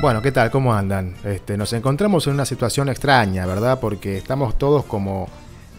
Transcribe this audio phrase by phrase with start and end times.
[0.00, 0.50] Bueno, ¿qué tal?
[0.50, 1.14] ¿Cómo andan?
[1.24, 3.80] Este, nos encontramos en una situación extraña, ¿verdad?
[3.80, 5.28] Porque estamos todos como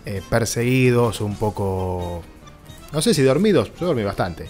[0.06, 2.22] eh, perseguidos, un poco...
[2.92, 4.48] No sé si dormidos, yo dormí bastante.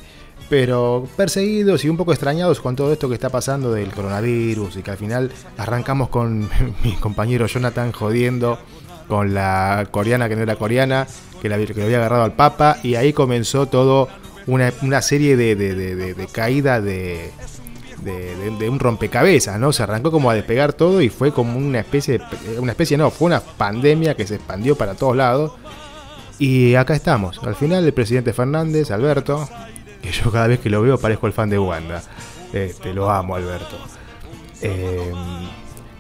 [0.49, 4.81] Pero perseguidos y un poco extrañados con todo esto que está pasando del coronavirus y
[4.81, 6.49] que al final arrancamos con
[6.83, 8.57] mi compañero Jonathan jodiendo
[9.07, 11.07] con la coreana que no era coreana,
[11.41, 14.07] que, la, que había agarrado al Papa y ahí comenzó todo
[14.47, 17.31] una, serie de, de caída de,
[18.03, 19.73] de, un rompecabezas, ¿no?
[19.73, 23.09] Se arrancó como a despegar todo y fue como una especie, de, una especie, no,
[23.09, 25.53] fue una pandemia que se expandió para todos lados.
[26.37, 27.39] Y acá estamos.
[27.43, 29.49] Al final el presidente Fernández, Alberto,
[30.01, 32.01] que yo cada vez que lo veo parezco el fan de Wanda.
[32.53, 33.77] Este, lo amo, Alberto.
[34.61, 35.11] Eh,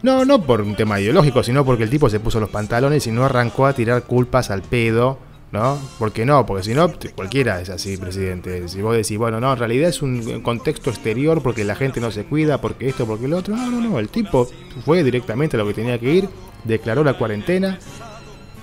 [0.01, 3.11] no, no por un tema ideológico, sino porque el tipo se puso los pantalones y
[3.11, 5.19] no arrancó a tirar culpas al pedo
[5.51, 5.79] ¿no?
[5.97, 8.67] Porque no, porque si no, cualquiera es así, presidente.
[8.67, 12.11] Si vos decís, bueno, no, en realidad es un contexto exterior porque la gente no
[12.11, 13.55] se cuida, porque esto, porque el otro.
[13.55, 14.47] No, no, no, el tipo
[14.85, 16.29] fue directamente a lo que tenía que ir,
[16.63, 17.79] declaró la cuarentena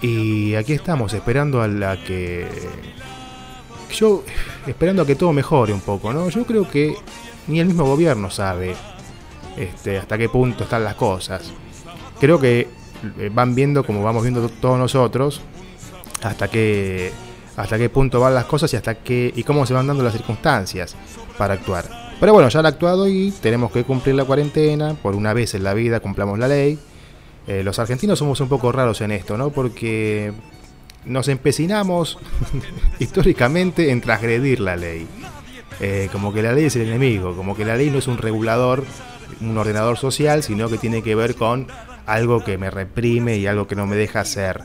[0.00, 2.46] y aquí estamos esperando a la que...
[3.92, 4.24] Yo,
[4.66, 6.28] esperando a que todo mejore un poco, ¿no?
[6.28, 6.94] Yo creo que
[7.46, 8.74] ni el mismo gobierno sabe
[9.56, 11.52] este, hasta qué punto están las cosas.
[12.20, 12.68] Creo que
[13.18, 15.40] eh, van viendo como vamos viendo todos nosotros,
[16.22, 17.12] hasta qué,
[17.56, 20.12] hasta qué punto van las cosas y hasta qué y cómo se van dando las
[20.12, 20.96] circunstancias
[21.38, 21.84] para actuar.
[22.18, 24.94] Pero bueno, ya han actuado y tenemos que cumplir la cuarentena.
[24.94, 26.78] Por una vez en la vida cumplamos la ley.
[27.46, 29.50] Eh, los argentinos somos un poco raros en esto, ¿no?
[29.50, 30.32] Porque
[31.06, 32.18] nos empecinamos
[32.98, 35.06] históricamente en transgredir la ley.
[35.80, 38.18] Eh, como que la ley es el enemigo, como que la ley no es un
[38.18, 38.84] regulador,
[39.40, 41.66] un ordenador social, sino que tiene que ver con
[42.06, 44.62] algo que me reprime y algo que no me deja ser.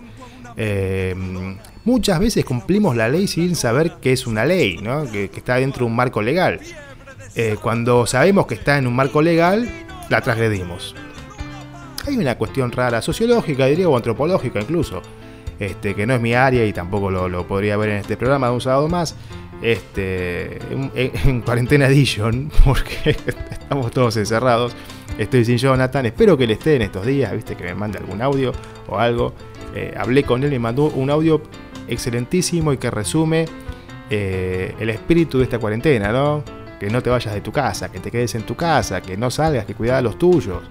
[0.58, 1.16] Eh,
[1.84, 4.78] muchas veces cumplimos la ley sin saber que es una ley,
[5.12, 6.60] que, está dentro de un marco legal.
[7.36, 9.70] Eh, cuando sabemos que está en un marco legal,
[10.10, 10.96] la transgredimos.
[12.08, 15.02] Hay una cuestión rara, sociológica, diría, o antropológica incluso,
[15.62, 18.54] este, que no es mi área y tampoco lo, podría ver en este programa de
[18.54, 19.16] un sábado más,
[19.62, 20.58] este,
[20.96, 23.16] en, cuarentena edition, porque
[23.52, 24.76] estamos todos encerrados.
[25.20, 28.24] Estoy sin Jonathan, espero que le esté en estos días, viste, que me mande algún
[28.24, 28.54] audio
[28.88, 29.36] o algo.
[29.76, 31.44] Eh, hablé con él, me mandó un audio
[31.88, 33.46] excelentísimo y que resume
[34.10, 36.44] eh, el espíritu de esta cuarentena, ¿no?
[36.80, 39.30] Que no te vayas de tu casa, que te quedes en tu casa, que no
[39.30, 40.64] salgas, que cuidas a los tuyos.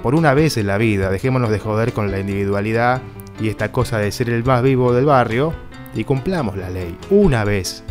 [0.00, 3.02] Por una vez en la vida, dejémonos de joder con la individualidad
[3.40, 5.52] y esta cosa de ser el más vivo del barrio
[5.94, 6.96] y cumplamos la ley.
[7.10, 7.82] Una vez.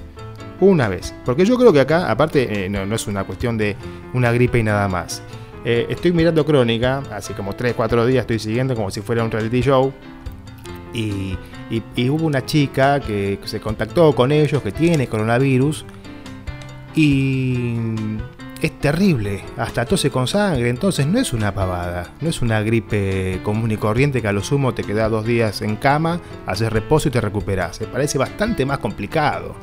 [0.59, 1.13] Una vez.
[1.25, 3.75] Porque yo creo que acá, aparte, eh, no, no es una cuestión de
[4.13, 5.21] una gripe y nada más.
[5.65, 9.61] Eh, estoy mirando Crónica, así como 3-4 días estoy siguiendo como si fuera un reality
[9.61, 9.93] show.
[10.93, 11.37] Y,
[12.09, 15.85] hubo una chica que se contactó con ellos, que tiene coronavirus.
[16.95, 17.75] Y
[18.63, 23.41] es terrible, hasta tose con sangre, entonces no es una pavada, no es una gripe
[23.43, 27.09] común y corriente que a lo sumo te queda dos días en cama, haces reposo
[27.09, 27.75] y te recuperas.
[27.75, 29.53] Se parece bastante más complicado.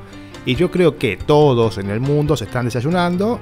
[0.44, 3.40] Y yo creo que todos en el mundo se están desayunando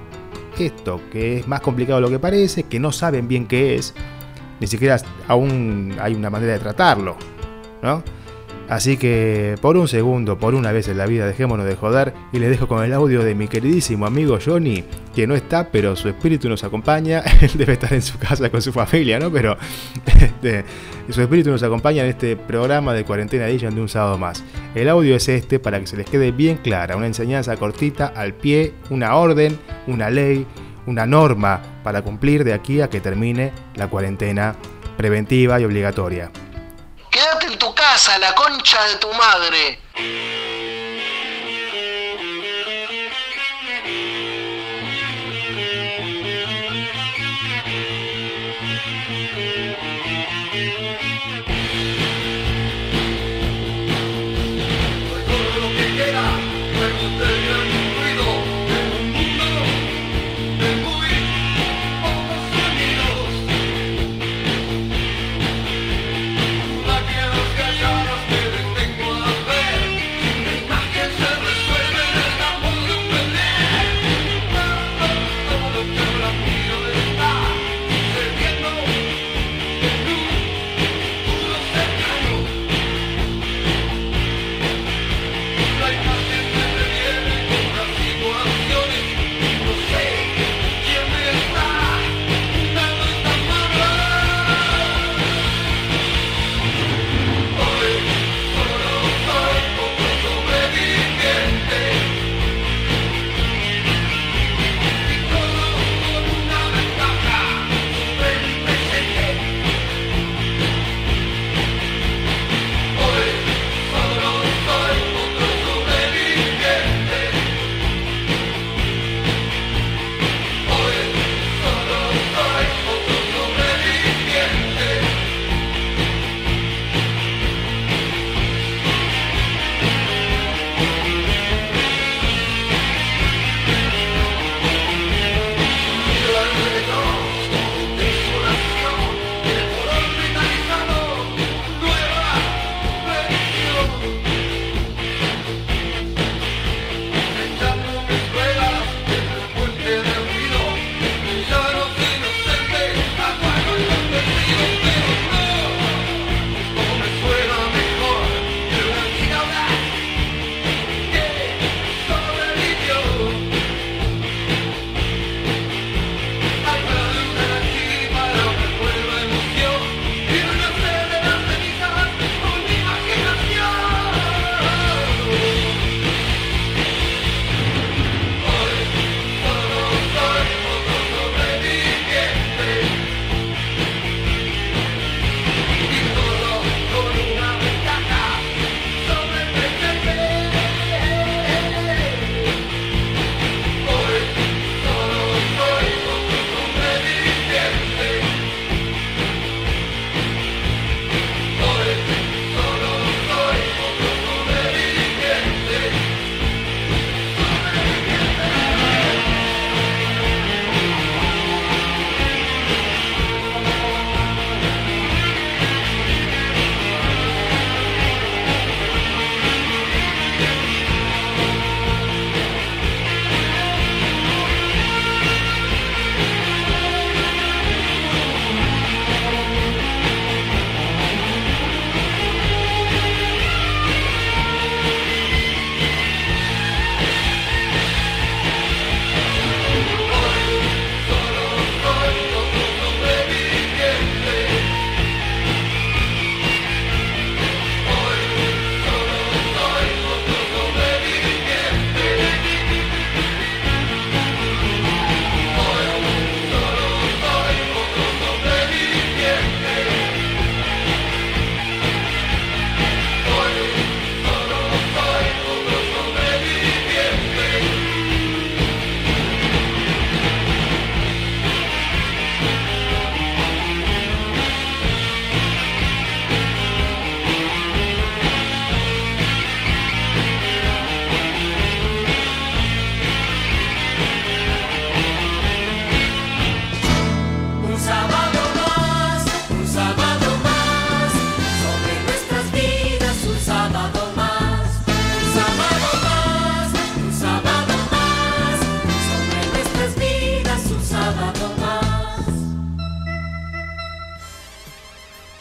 [0.59, 3.95] esto, que es más complicado de lo que parece, que no saben bien qué es,
[4.61, 7.17] ni siquiera aún hay una manera de tratarlo,
[7.83, 8.03] ¿no?
[8.69, 12.39] Así que por un segundo, por una vez en la vida, dejémonos de joder y
[12.39, 14.85] les dejo con el audio de mi queridísimo amigo Johnny,
[15.15, 17.23] que no está, pero su espíritu nos acompaña.
[17.41, 19.33] Él debe estar en su casa con su familia, ¿no?
[19.33, 19.57] Pero
[21.09, 24.45] su espíritu nos acompaña en este programa de Cuarentena de un sábado más.
[24.75, 28.35] El audio es este para que se les quede bien clara, una enseñanza cortita, al
[28.35, 30.47] pie, una orden, una ley,
[30.87, 34.57] una norma para cumplir de aquí a que termine la cuarentena
[34.97, 36.31] preventiva y obligatoria.
[37.99, 40.48] Tu casa, la concha de tu madre.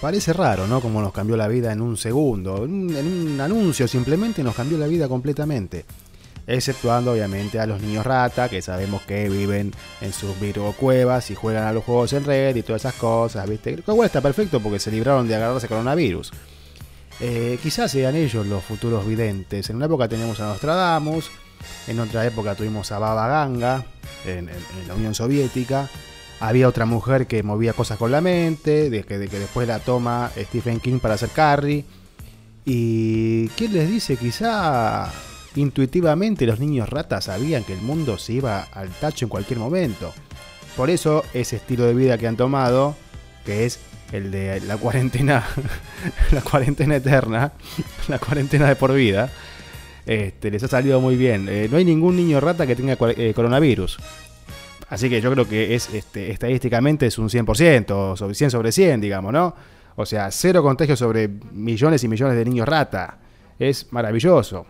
[0.08, 0.80] Parece raro, ¿no?
[0.80, 2.64] Como nos cambió la vida en un segundo.
[2.64, 5.84] En un, anuncio simplemente nos cambió la vida completamente.
[6.48, 11.36] Exceptuando obviamente a los niños rata, que sabemos que viven en sus virgo cuevas y
[11.36, 13.76] juegan a los juegos en red y todas esas cosas, ¿viste?
[13.86, 16.32] Lo cual está perfecto porque se libraron de agarrarse coronavirus.
[17.20, 19.70] Eh, quizás sean ellos los futuros videntes.
[19.70, 21.30] En una época teníamos a Nostradamus,
[21.88, 23.84] en otra época tuvimos a Baba Ganga,
[24.26, 25.90] en, en- en la Unión Soviética.
[26.40, 29.80] Había otra mujer que movía cosas con la mente, de que, de que después la
[29.80, 31.86] toma Stephen King para hacer Carrie.
[32.66, 35.12] Y quién les dice, quizá
[35.56, 40.14] intuitivamente los niños ratas sabían que el mundo se iba al tacho en cualquier momento.
[40.76, 42.96] Por eso ese estilo de vida que han tomado,
[43.46, 43.80] que es
[44.12, 45.44] el de la cuarentena,
[46.32, 47.54] la cuarentena eterna,
[48.08, 49.32] la cuarentena de por vida,
[50.06, 51.48] este, les ha salido muy bien.
[51.50, 53.98] Eh, no hay ningún niño rata que tenga eh, coronavirus.
[54.90, 58.72] Así que yo creo que es este, estadísticamente es un 100%, o sobre 100 sobre
[58.72, 59.54] 100, digamos, ¿no?
[59.96, 63.18] O sea, cero contagios sobre millones y millones de niños rata.
[63.60, 64.66] Es maravilloso.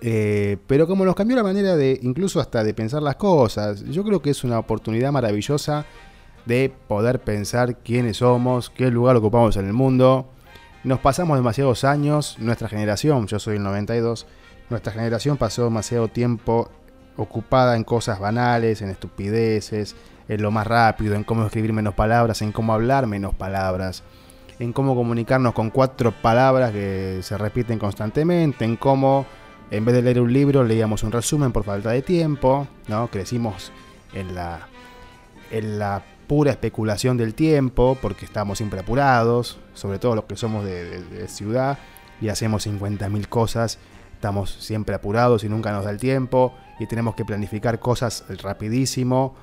[0.00, 4.02] Eh, pero como nos cambió la manera de, incluso hasta de pensar las cosas, yo
[4.04, 5.86] creo que es una oportunidad maravillosa
[6.44, 10.30] de poder pensar quiénes somos, qué lugar ocupamos en el mundo.
[10.84, 14.26] Nos pasamos demasiados años, nuestra generación, yo soy el 92,
[14.70, 16.70] nuestra generación pasó demasiado tiempo
[17.16, 19.96] ocupada en cosas banales, en estupideces,
[20.28, 24.02] en lo más rápido, en cómo escribir menos palabras, en cómo hablar menos palabras,
[24.58, 29.26] en cómo comunicarnos con cuatro palabras que se repiten constantemente, en cómo
[29.70, 33.08] en vez de leer un libro leíamos un resumen por falta de tiempo, ¿no?
[33.08, 33.72] Crecimos
[34.14, 34.68] en la
[35.50, 40.64] en la pura especulación del tiempo, porque estamos siempre apurados, sobre todo los que somos
[40.64, 41.78] de, de- ciudad
[42.20, 43.78] y hacemos 50.000 cosas,
[44.14, 49.34] estamos siempre apurados y nunca nos da el tiempo y tenemos que planificar cosas rapidísimo.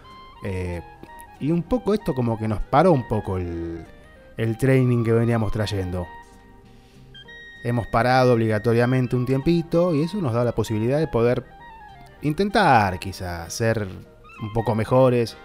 [0.43, 0.81] eh,
[1.39, 3.85] y un poco esto como que nos paró un poco el,
[4.37, 6.07] el training que veníamos trayendo.
[7.63, 11.45] Hemos parado obligatoriamente un tiempito y eso nos da la posibilidad de poder
[12.21, 13.87] intentar quizás ser
[14.41, 15.35] un poco mejores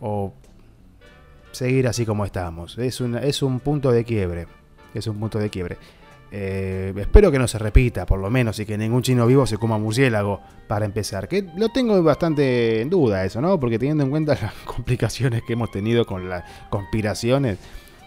[0.00, 0.32] o
[1.52, 2.78] seguir así como estamos.
[2.78, 4.46] Es un, es un punto de quiebre.
[4.94, 5.76] Es un punto de quiebre.
[6.30, 9.56] Eh, espero que no se repita, por lo menos, y que ningún chino vivo se
[9.56, 11.28] coma murciélago para empezar.
[11.28, 13.58] Que lo tengo bastante en duda eso, ¿no?
[13.58, 17.58] Porque teniendo en cuenta las complicaciones que hemos tenido con las conspiraciones,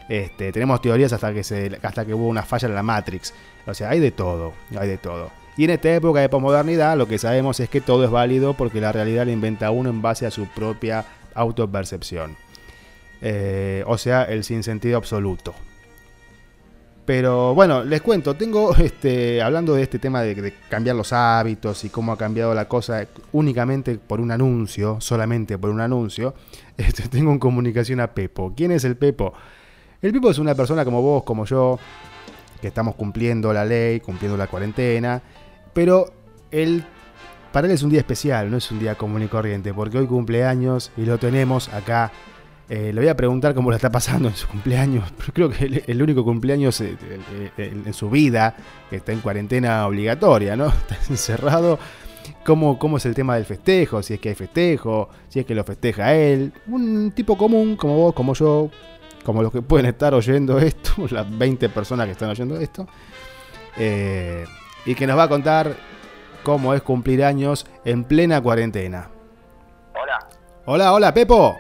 [0.07, 3.33] este, tenemos teorías hasta que, hasta que hubo una falla en la Matrix.
[3.65, 5.31] O sea, hay de todo, hay de todo.
[5.57, 8.81] Y en esta época de posmodernidad lo que sabemos es que todo es válido porque
[8.81, 12.35] la realidad la inventa uno en base a su propia autopercepción.
[13.21, 15.53] Eh, o sea, el sinsentido absoluto.
[17.11, 21.89] Pero bueno, les cuento, tengo, este, hablando de este tema de, cambiar los hábitos y
[21.89, 26.33] cómo ha cambiado la cosa únicamente por un anuncio, solamente por un anuncio,
[26.77, 28.53] este, tengo en comunicación a Pepo.
[28.55, 29.33] ¿Quién es el Pepo?
[30.01, 31.77] El Pepo es una persona como vos, como yo,
[32.61, 35.21] que estamos cumpliendo la ley, cumpliendo la cuarentena,
[35.73, 36.13] pero
[36.49, 36.85] él,
[37.51, 40.07] para él es un día especial, no es un día común y corriente, porque hoy
[40.07, 42.09] cumpleaños y lo tenemos acá.
[42.73, 45.11] Eh, le voy a preguntar cómo lo está pasando en su cumpleaños.
[45.17, 46.95] Pero creo que el, el único cumpleaños eh,
[47.57, 48.55] en su vida
[48.89, 50.67] que está en cuarentena obligatoria, ¿no?
[50.89, 51.77] Está encerrado.
[52.45, 54.01] ¿Cómo, ¿Cómo es el tema del festejo?
[54.01, 56.53] Si es que hay festejo, si es que lo festeja él.
[56.67, 58.69] Un tipo común, como vos, como yo,
[59.25, 62.87] como los que pueden estar oyendo esto, las 20 personas que están oyendo esto.
[63.75, 64.45] Eh,
[64.85, 65.75] y que nos va a contar
[66.41, 69.09] cómo es cumplir años en plena cuarentena.
[69.93, 70.29] Hola,
[70.65, 71.57] Hola, hola, Pepo.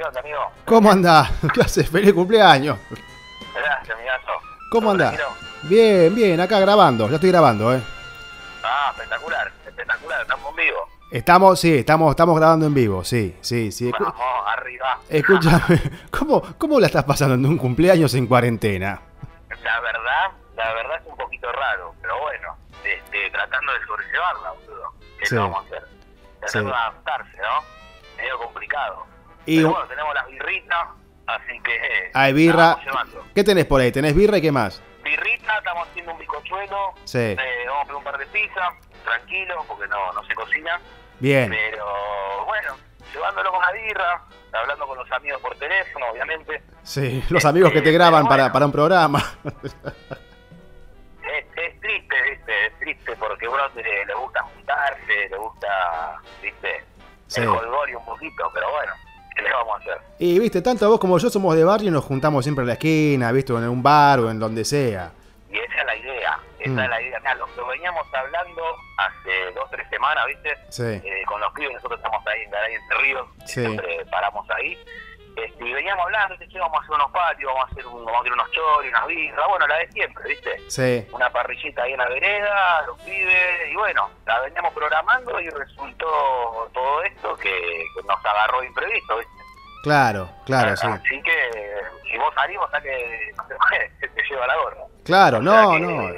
[0.00, 0.50] ¿Qué onda, amigo?
[0.64, 1.30] ¿Cómo andás?
[1.54, 1.90] ¿Qué haces?
[1.90, 2.78] Feliz cumpleaños.
[3.54, 4.32] Gracias, amigazo.
[4.72, 5.20] ¿Cómo ¿Todo andás?
[5.64, 7.06] Bien, bien, acá grabando.
[7.08, 7.82] Ya estoy grabando, ¿eh?
[8.62, 10.88] Ah, espectacular, espectacular, estamos en vivo.
[11.12, 13.90] Estamos, sí, estamos, estamos grabando en vivo, sí, sí, sí.
[13.98, 14.14] Vamos,
[14.46, 15.00] arriba.
[15.08, 19.02] Escúchame, ¿cómo, ¿cómo la estás pasando en un cumpleaños en cuarentena?
[19.62, 24.94] La verdad, la verdad es un poquito raro, pero bueno, este, tratando de sobrellevarla, boludo.
[25.18, 25.36] ¿Qué Sí.
[25.36, 25.88] vamos a hacer?
[26.40, 26.74] Tratando Sí.
[26.74, 28.16] de adaptarse, ¿no?
[28.16, 29.09] Medio complicado.
[29.50, 30.88] Y pero bueno, tenemos las birritas,
[31.26, 31.74] así que...
[31.76, 32.78] eh, hay birra.
[33.34, 33.90] ¿Qué tenés por ahí?
[33.90, 34.82] ¿Tenés birra y qué más?
[35.02, 36.94] Birrita, estamos haciendo un bizcochuelo.
[37.04, 37.18] Sí.
[37.18, 40.80] eh, vamos a pedir un par de pizzas, tranquilo, porque no, no se cocina.
[41.18, 41.50] Bien.
[41.50, 42.76] Pero bueno,
[43.12, 46.62] llevándolo con la birra, hablando con los amigos por teléfono, obviamente.
[46.82, 49.22] Sí, los amigos que te graban para, para un programa.
[51.22, 52.66] Es, es triste, ¿viste?
[52.66, 56.84] Es triste porque uno le, le gusta juntarse, le gusta, ¿viste?
[57.28, 57.40] Sí.
[57.42, 58.92] El un poquito, pero bueno,
[59.42, 59.98] ¿qué le vamos a hacer?
[60.18, 62.72] Y viste, tanto vos como yo somos de barrio y nos juntamos siempre en la
[62.74, 65.12] esquina, viste, o en un bar o en donde sea.
[65.50, 66.78] Y esa es la idea, esa Mm.
[66.78, 67.20] es la idea.
[67.20, 68.62] Sea, lo que veníamos hablando
[68.98, 70.50] hace dos, tres semanas, ¿viste?
[70.68, 70.82] Sí.
[70.84, 73.60] Eh, con los pibes, nosotros estamos ahí en Garay Entre Ríos, Sí.
[73.62, 74.78] siempre paramos ahí.
[75.44, 76.58] Este, y veníamos hablando, ¿viste?
[76.58, 79.06] vamos a hacer unos patios, vamos a hacer, un, vamos a hacer unos choris, unas
[79.06, 80.70] birras, bueno, la de siempre, ¿viste?
[80.70, 81.08] Sí.
[81.12, 86.70] Una parrillita ahí en la vereda, los pibes, y bueno, la veníamos programando y resultó
[86.72, 89.40] todo esto que, que nos agarró imprevisto, ¿viste?
[89.82, 90.86] Claro, claro, sí.
[90.86, 91.50] Así que
[92.10, 93.44] si vos salís, vos que no
[94.14, 94.82] te, lleva la gorra.
[95.04, 96.08] Claro, O no, que no.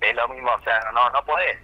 [0.00, 1.58] Es lo mismo, o sea, no, no podés.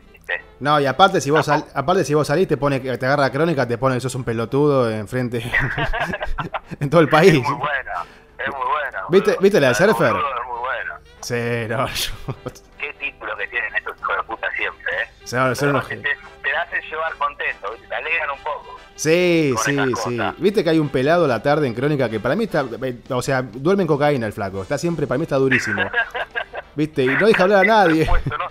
[0.61, 3.31] No, y aparte si vos sal- aparte si vos salís te pone te agarra la
[3.33, 5.43] crónica, te pone que sos un pelotudo enfrente
[6.81, 7.35] en todo el país.
[7.35, 7.93] Es muy buena,
[8.39, 9.03] es muy buena.
[9.09, 9.43] ¿Viste- boludo.
[9.43, 10.09] viste la de Surfer?
[10.09, 11.01] Es muy buena.
[11.21, 15.07] Sí, no, yo- Qué título que tienen estos hijos de puta siempre, ¿eh?
[15.25, 18.77] se van a hacer unos te, te, hacen llevar contento, te alegran un poco.
[18.95, 20.19] Sí, sí, sí.
[20.39, 22.65] Viste que hay un pelado a la tarde en Crónica que para mí está.
[22.83, 24.63] eh, O sea, duerme en cocaína el flaco.
[24.63, 25.83] Está siempre, para mí está durísimo.
[26.75, 28.07] Viste, y no deja hablar a nadie.
[28.07, 28.45] Puesto, ¿no?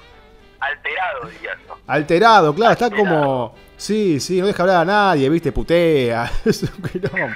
[0.66, 1.58] Alterado, dirías.
[1.68, 1.78] ¿no?
[1.88, 3.56] Alterado, claro, está como.
[3.78, 6.32] Sí, sí, no deja hablar a nadie, viste, putea.
[6.46, 7.36] Es un quilombo.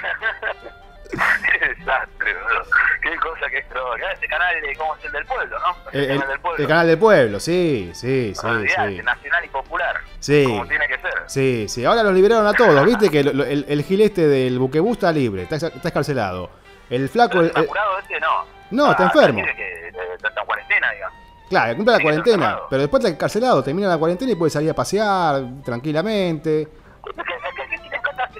[1.10, 2.62] Qué desastre, boludo.
[3.02, 4.14] Qué cosa que extraordinaria.
[4.16, 5.76] Ese canal, de, ¿cómo es el del pueblo, no?
[5.92, 6.62] El, El, el- canal del pueblo.
[6.62, 9.02] el canal del pueblo, sí, sí, sí, sí.
[9.02, 9.96] nacional y popular.
[10.20, 10.44] Sí.
[10.46, 11.12] Como tiene que ser.
[11.26, 14.28] Sí, sí, ahora los liberaron a todos, viste que lo- lo- el, el gil este
[14.28, 16.50] del buquebús está libre, está, está escarcelado.
[16.88, 18.44] El flaco, Pero el- está el- curado ese, no.
[18.70, 19.34] No, está Ah, enfermo.
[19.42, 21.18] tiene que eh, está en cuarentena, digamos.
[21.50, 24.74] Claro, cumple la cuarentena, pero después está encarcelado, termina la cuarentena y puede salir a
[24.74, 26.66] pasear tranquilamente.
[27.04, 27.12] Lo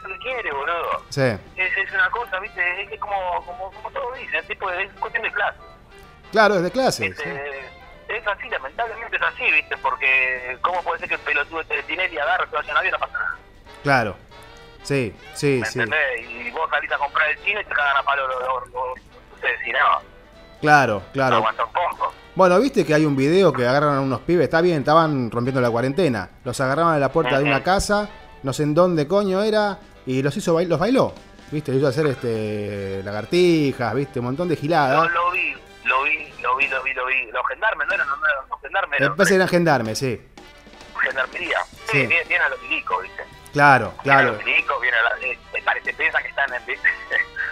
[0.09, 1.03] que quiere, boludo.
[1.11, 1.21] Sí,
[1.57, 5.23] Es, es una cosa, viste, es, es como, como, como todos dicen, tipo, es cuestión
[5.25, 5.59] de clase.
[6.31, 7.07] claro, es de clase.
[7.07, 7.31] Este, sí.
[8.09, 11.83] Es así, lamentablemente es así, viste, porque ¿cómo puede ser que el pelotudo este de
[11.85, 13.37] Tinelli agarre, se vaya en avión y no pasa nada?
[13.83, 14.17] Claro.
[14.83, 15.79] Sí, sí, ¿Me sí.
[15.81, 16.21] entendés?
[16.31, 18.41] Y vos salís a comprar el cine y te cagan a palo los...
[18.41, 18.99] los, los
[19.35, 19.79] ustedes si no,
[20.61, 21.37] Claro, no claro.
[21.37, 22.13] aguanta un poco.
[22.35, 25.61] Bueno, viste que hay un video que agarran a unos pibes, está bien, estaban rompiendo
[25.61, 26.31] la cuarentena.
[26.45, 28.09] Los agarraban en la puerta de una casa,
[28.43, 31.13] no sé en dónde coño era, y los hizo bail- los bailó.
[31.51, 35.11] Viste, los hizo hacer este lagartijas, viste, un montón de giladas.
[35.13, 35.53] lo vi,
[35.85, 37.27] lo vi, lo vi, lo vi, lo vi.
[37.33, 40.21] Los gendarmes no eran, no eran los gendarmes, Me eran parece que eran gendarmes, sí.
[41.03, 41.59] gendarmería.
[41.91, 42.07] Sí.
[42.07, 43.23] Sí, bien a los milicos, viste.
[43.53, 44.33] Claro, Bien a claro.
[44.37, 45.27] los milicos, bien a la...
[45.27, 46.63] Eh, parece, piensan que están en...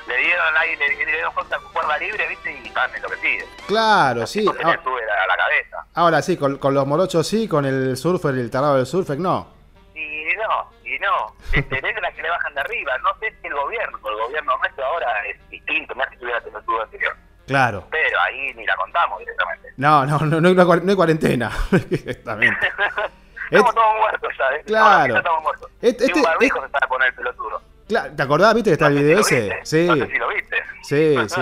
[0.09, 3.17] le dieron ahí, le, le dieron cuenta cuerda libre, viste, y están en lo que
[3.19, 3.47] piden.
[3.67, 4.41] Claro, sí.
[4.41, 5.77] Entonces Ah, le sube a la cabeza.
[5.95, 9.19] Ahora sí, con, con los morochos sí, con el surfer y el tarado del surfer
[9.19, 9.49] no.
[9.95, 11.35] Y no, y no.
[11.53, 12.93] Este, es la que le bajan de arriba.
[12.99, 16.41] No sé si el gobierno, el gobierno nuestro ahora es distinto, no es que tuviera
[16.41, 17.17] pelotudo anterior.
[17.47, 17.85] Claro.
[17.91, 19.69] Pero ahí ni la contamos directamente.
[19.79, 21.51] No, no, no, no, hay no hay cuarentena.
[21.91, 22.69] Exactamente.
[23.51, 24.57] Estamos todos muertos ya.
[24.57, 24.63] ¿eh?
[24.67, 24.85] Claro.
[24.87, 25.71] Ahora sí estamos muertos.
[25.81, 27.63] Este- Y un este- barbijo se sabe poner el pelotudo.
[27.89, 29.53] Claro, ¿Te acordás, viste que está el No video si ese?
[29.65, 29.87] Sí.
[29.87, 30.57] No sé si lo viste.
[30.83, 31.41] Sí, sí.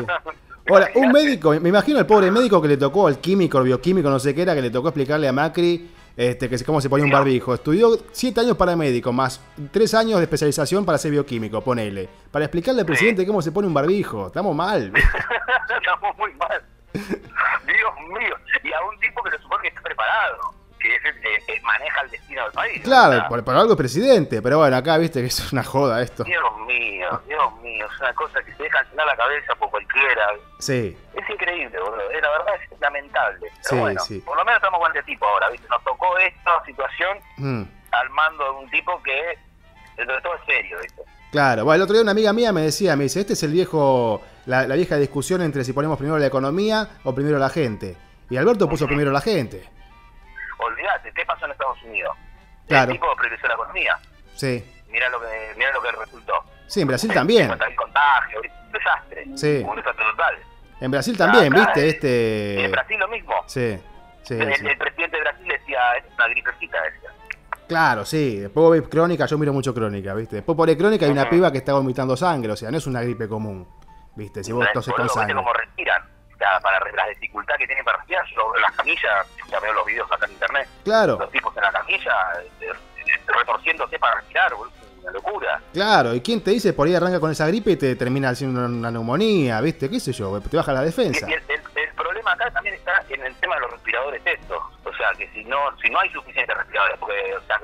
[0.68, 4.10] Ahora, un médico, me imagino el pobre médico que le tocó, el químico, el bioquímico,
[4.10, 7.04] no sé qué era, que le tocó explicarle a Macri este, que cómo se ponía
[7.04, 7.54] un barbijo.
[7.54, 12.08] Estudió siete años para médico, más tres años de especialización para ser bioquímico, ponele.
[12.30, 14.28] Para explicarle al presidente cómo se pone un barbijo.
[14.28, 14.92] Estamos mal.
[15.76, 16.62] Estamos muy mal.
[16.94, 18.34] Dios mío.
[18.64, 20.54] Y a un tipo que se supone que está preparado.
[20.86, 22.80] Que es el que que maneja el destino del país.
[22.80, 25.62] O Claro, sea, por, por algo es presidente, pero bueno, acá viste que es una
[25.64, 26.24] joda esto.
[26.24, 27.86] Dios mío, Dios mío.
[27.92, 30.28] Es una cosa que se deja llenar la cabeza por cualquiera.
[30.58, 32.10] Sí, Es increíble, boludo.
[32.10, 33.46] Eh, La verdad es lamentable.
[33.50, 34.18] Pero Sí, bueno, sí.
[34.24, 35.66] por lo menos estamos con este tipo ahora, ¿viste?
[35.68, 37.62] Nos tocó esta situación mm,
[37.92, 39.38] al mando de un tipo que,
[39.96, 41.02] dentro de todo, es serio, ¿viste?
[41.32, 41.64] claro.
[41.64, 44.22] Bueno, el otro día una amiga mía me decía, me dice, este es el viejo,
[44.46, 47.96] la, la vieja discusión entre si ponemos primero la economía o primero la gente.
[48.30, 49.68] Y Alberto puso primero la gente.
[50.58, 52.16] Olvídate, ¿qué pasó en Estados Unidos?
[52.68, 52.90] Claro.
[52.90, 53.98] El tipo priorizó la economía.
[54.34, 54.64] Sí.
[54.88, 56.44] Mirá lo que, mirá lo que resultó.
[56.66, 57.50] Sí, en Brasil también.
[57.50, 59.24] El contagio, un desastre.
[59.36, 59.64] Sí.
[59.66, 60.36] Un desastre total.
[60.80, 61.88] En Brasil también, Acá, ¿viste?
[61.88, 62.64] Este.
[62.64, 63.34] En Brasil lo mismo.
[63.46, 63.78] Sí,
[64.22, 64.66] sí, el, sí.
[64.66, 67.10] el presidente de Brasil decía, es una gripecita, decía.
[67.68, 68.38] Claro, sí.
[68.38, 70.36] Después vos ves crónica, yo miro mucho crónica, ¿viste?
[70.36, 73.02] Después por crónica hay una piba que está vomitando sangre, o sea, no es una
[73.02, 73.66] gripe común,
[74.14, 74.44] ¿viste?
[74.44, 75.34] Si vos toses con Boludo, ¿viste sangre.
[75.34, 76.02] cómo respiran?
[76.34, 78.24] O sea, para la dificultad que tienen para respirar,
[78.60, 82.14] las camillas, ya veo los videos acá en internet, Claro, los tipos en la camilla,
[82.42, 85.60] eh, eh, retorciéndose para respirar, una locura.
[85.72, 86.14] claro.
[86.14, 88.90] ¿Y quién te dice por ahí arranca con esa gripe y te termina haciendo una,
[88.90, 89.88] neumonía, ¿viste?
[89.88, 90.40] ¿Qué sé yo?
[90.40, 91.28] Te baja la defensa.
[91.28, 94.62] y el, el- el problema acá también está en el tema de los respiradores estos.
[94.84, 97.58] O sea, que si no si no hay suficientes respiradores, porque, o sea,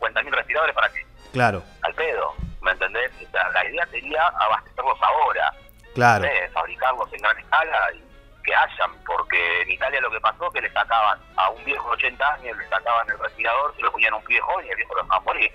[0.00, 1.06] 50.000 respiradores para qué?
[1.32, 3.10] Claro, Al pedo, ¿me entendés?
[3.26, 5.52] O sea, la idea sería abastecerlos ahora,
[5.94, 6.26] claro.
[6.52, 8.02] fabricarlos en gran escala y
[8.42, 11.94] que hayan, porque en Italia lo que pasó que le sacaban a un viejo de
[11.94, 14.94] 80 años, le sacaban el respirador, se lo ponían a un viejo y el viejo
[14.94, 15.50] lo dejaban morir.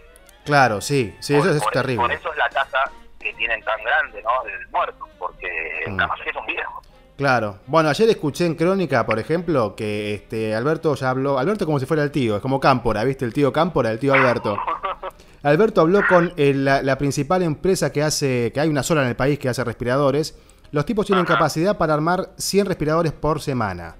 [0.46, 2.02] Claro, sí, sí, Por- eso es por, terrible.
[2.02, 2.80] Por eso es la tasa
[3.20, 4.44] que tienen tan grande, ¿no?
[4.44, 5.48] De muertos, porque
[5.88, 5.98] Mm.
[5.98, 6.88] la mayoría son viejos.
[7.18, 7.58] Claro.
[7.66, 11.40] Bueno, ayer escuché en Crónica, por ejemplo, que este Alberto ya habló.
[11.40, 13.26] Alberto como si fuera el tío, es como Cámpora, ¿viste?
[13.26, 14.56] El tío Cámpora, el tío Alberto.
[15.44, 19.08] Alberto habló con eh, la, la principal empresa que hace, que hay una sola en
[19.08, 20.38] el país que hace respiradores.
[20.72, 21.36] Los tipos tienen Ajá.
[21.36, 23.96] capacidad para armar 100 respiradores por semana.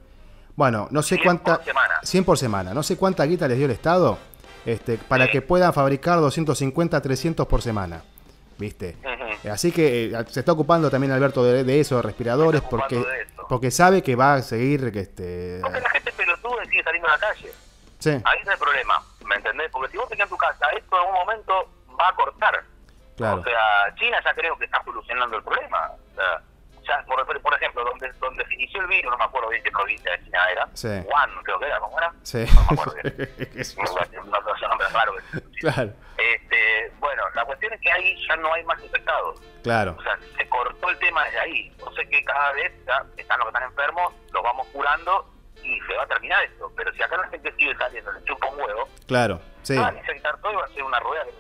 [0.56, 1.56] Bueno, no sé 100 cuánta...
[1.58, 2.00] por semana.
[2.04, 2.74] 100 por semana.
[2.74, 4.18] No sé cuánta guita les dio el Estado
[4.66, 5.32] este, para Sí.
[5.32, 8.02] que puedan fabricar 250, 300 por semana.
[8.58, 8.98] ¿Viste?
[9.52, 13.22] Así que eh, se está ocupando también Alberto de, de eso, de respiradores, porque, de
[13.22, 13.46] eso.
[13.48, 14.92] porque sabe que va a seguir...
[14.92, 17.52] que, Este, Porque la gente pelotuda sigue saliendo a la calle.
[18.00, 19.70] sí, Ahí está el problema, ¿me entendés?
[19.72, 21.54] Porque si vos te quedas en tu casa, esto en algún momento
[22.02, 22.64] va a cortar.
[23.16, 23.42] claro.
[23.42, 25.92] O sea, China ya creo que está solucionando el problema.
[26.12, 26.42] O sea,
[26.88, 29.72] ya, por, por ejemplo, donde, donde se inició el virus, no me acuerdo bien qué
[29.72, 30.68] provincia de China era.
[30.74, 30.88] Sí.
[30.88, 32.14] Wuhan, creo que era, ¿cómo era?
[32.24, 32.46] Sí.
[32.54, 33.30] No me acuerdo bien.
[33.56, 34.78] Es- No, no,
[35.60, 39.40] claro, Este, bueno, la cuestión es que ahí ya no hay más infectados.
[39.64, 39.96] claro.
[39.98, 41.76] O sea, se cortó el tema desde ahí.
[41.82, 45.30] O sea que cada vez ya están los que están enfermos, los vamos curando
[45.64, 46.72] y se va a terminar esto.
[46.76, 50.00] Pero si acá la gente sigue saliendo, le chupa un huevo, Claro, sí, van a
[50.00, 51.38] infectar todo y va a ser una rueda que se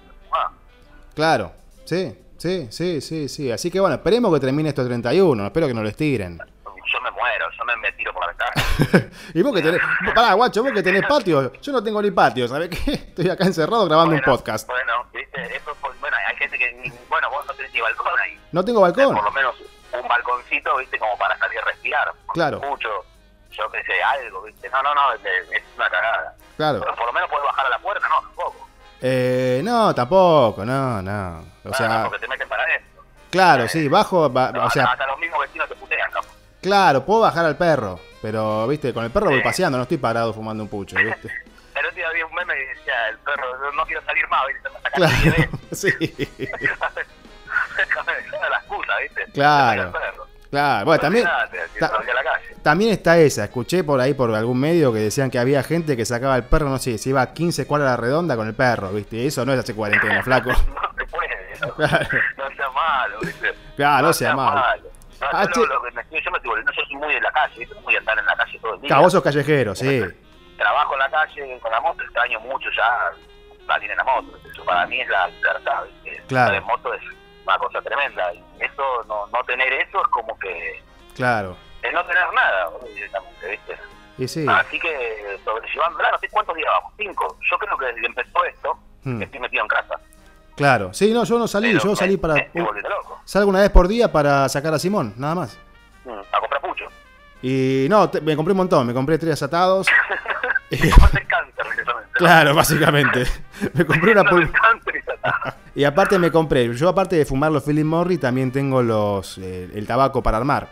[1.16, 1.52] claro,
[1.86, 3.52] sí, sí, sí, sí, sí.
[3.52, 6.38] Así que bueno, esperemos que termine esto el 31, espero que no lo estiren.
[6.40, 9.10] Yo me muero, yo me, me tiro por la ventana.
[9.34, 9.82] y vos que tenés,
[10.16, 12.94] pará, guacho, vos que tenés patio, yo no tengo ni patio, ¿sabés qué?
[12.94, 14.66] Estoy acá encerrado grabando Bueno, un podcast.
[14.68, 17.82] Bueno, viste, eso es por- bueno, hay gente que, ni- bueno, vos no tenés ni
[17.82, 18.40] balcón ahí.
[18.54, 19.16] No tengo Por balcón.
[19.22, 19.56] lo menos
[20.02, 22.14] un balconcito, viste, como para salir a respirar.
[22.34, 22.62] Claro.
[22.62, 22.88] Mucho,
[23.52, 24.70] yo qué sé, algo, viste.
[24.70, 25.22] No, no, no, es,
[25.52, 26.36] es una cagada.
[26.56, 26.80] Claro.
[26.80, 28.32] Pero por lo menos puedes bajar a la puerta, no.
[29.02, 31.40] Eh, no, tampoco, no, no.
[31.66, 33.04] O Ah, sea, porque te meten para esto.
[33.30, 36.28] claro, sí, bajo, va- o hasta, sea, hasta los mismos vecinos te putean, capaz.
[36.62, 39.44] claro, puedo bajar al perro, pero, viste, con el perro voy Sí.
[39.44, 41.30] paseando, no estoy parado fumando un pucho, viste.
[41.78, 44.42] El otro día había un meme que decía, el perro, no, no quiero salir más,
[44.48, 45.14] viste, Claro,
[45.70, 45.92] la sí,
[47.78, 48.14] Déjame
[48.50, 49.26] la excusa, viste.
[49.34, 49.94] Claro.
[50.50, 50.86] Claro.
[50.86, 51.26] Bueno, también,
[51.80, 55.62] ta- la también está esa, escuché por ahí por algún medio que decían que había
[55.64, 58.36] gente que sacaba el perro, no sé, se iba a 15 cuadras a la redonda
[58.36, 60.50] con el perro, viste, eso no es hace cuarentena, flaco.
[60.52, 60.56] No
[60.98, 62.08] se puede, no, Claro.
[62.38, 63.54] no sea malo, viste.
[63.76, 64.62] Claro, no sea malo.
[65.20, 67.22] No, Ah, yo, lo- lo que me, yo me estoy volviendo, yo soy muy de
[67.22, 67.76] la calle, ¿viste?
[67.82, 68.88] muy de andar en la calle todo el día.
[68.88, 70.04] Claro, vos sos callejero, sí.
[70.58, 73.12] Trabajo en la calle con la moto, extraño mucho ya
[73.66, 74.38] salir en la moto.
[74.52, 76.22] Eso para mí es la libertad, ¿viste?
[76.28, 76.56] Claro.
[76.56, 77.02] En moto es
[77.48, 78.34] una cosa tremenda.
[78.34, 80.84] Y eso, no, no tener eso es como que
[81.16, 81.56] Claro.
[81.82, 83.78] es no tener nada, directamente, ¿viste?
[84.20, 84.46] Y sí.
[84.50, 87.38] Así que sobrellevándola, no sé cuántos días vamos, cinco.
[87.50, 89.22] Yo creo que desde que empezó esto, Hmm.
[89.22, 89.96] estoy metido en casa.
[90.56, 90.92] Claro.
[90.94, 92.34] Sí, no, yo no salí, Pero yo salí para.
[92.34, 93.22] me estoy volviendo loco.
[93.26, 95.58] Salgo una vez por día para sacar a Simón, nada más.
[96.04, 96.86] Mm, A comprar pucho.
[97.44, 99.86] Y no, te- me compré un montón, me compré tres atados.
[102.14, 103.26] Claro, básicamente.
[103.74, 104.52] Me compré una No pul-
[105.76, 109.70] y aparte me compré, yo aparte de fumar los Philip Morris, también tengo los eh,
[109.76, 110.68] el tabaco para armar.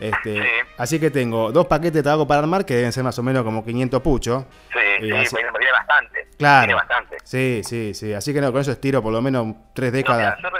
[0.00, 0.48] Este, Sí.
[0.78, 3.42] Así que tengo dos paquetes de tabaco para armar que deben ser más o menos
[3.44, 4.44] como 500 puchos.
[4.72, 6.28] Sí, Y sí, así- viene bastante.
[6.38, 6.66] Claro.
[6.66, 7.16] Viene bastante.
[7.24, 8.12] Sí, sí, sí.
[8.14, 10.36] Así que no, con eso estiro por lo menos tres No, décadas.
[10.38, 10.56] mira, yo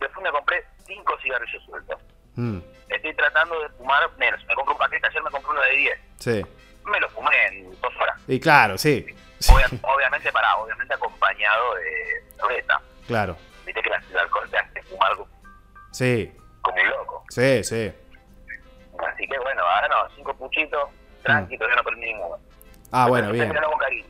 [0.00, 2.00] recién me compré cinco cigarrillos sueltos.
[2.34, 4.40] Mm, Estoy tratando de fumar menos.
[4.48, 5.98] Me compré un paquete, ayer me compré uno de 10.
[6.18, 6.46] sí.
[6.84, 8.16] Me lo fumé en dos horas.
[8.28, 9.06] Y claro, sí.
[9.38, 12.80] Sí, Obvia- obviamente, para, obviamente acompañado de cerveza.
[13.06, 13.36] Claro.
[13.66, 15.12] Viste que el alcohol te hace fumar
[15.92, 17.24] Sí, como un loco.
[17.30, 17.92] sí, sí.
[19.12, 20.88] Así que bueno, ahora no, cinco puchitos,
[21.24, 22.36] tranqui, todavía no prendí ninguno.
[22.92, 23.48] Ah, bueno, bien.
[23.48, 24.06] mirando con cariño.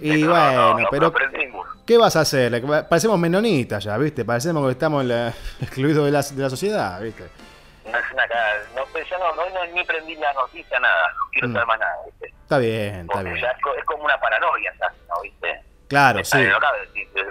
[0.00, 1.64] Y No, no, bueno, no, pero no.
[1.86, 2.62] ¿qué vas a hacer?
[2.88, 4.24] Parecemos menonitas ya, ¿viste?
[4.24, 5.04] Parecemos que estamos
[5.60, 7.24] excluidos de la, de la sociedad, ¿viste?
[7.84, 8.62] No es una cagada.
[8.76, 11.08] No sé, yo no, no, no- ni prendí la noticia, nada.
[11.18, 11.52] No quiero Mm.
[11.52, 12.26] saber más nada, ¿viste?
[12.42, 13.40] Está bien, está Porque bien.
[13.42, 14.98] ya es, es como una paranoia, ¿sabes?
[15.08, 15.20] ¿no?
[15.22, 15.62] ¿Viste?
[15.88, 16.44] Claro, Está sí.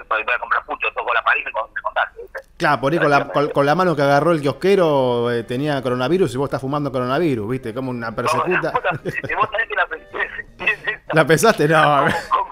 [0.10, 2.40] voy a comprar pucho, toco la pared y me me contagio, ¿viste?
[2.58, 5.82] Claro, por ahí con la, con, con la mano que agarró el kiosquero eh, tenía
[5.82, 7.74] coronavirus y vos estás fumando coronavirus, ¿viste?
[7.74, 8.72] Como una persecuta.
[8.72, 9.00] No, la
[9.32, 11.02] y vos sabés que la pensé.
[11.14, 11.68] ¿La pensaste?
[11.68, 12.14] No, ver.
[12.30, 12.52] Como-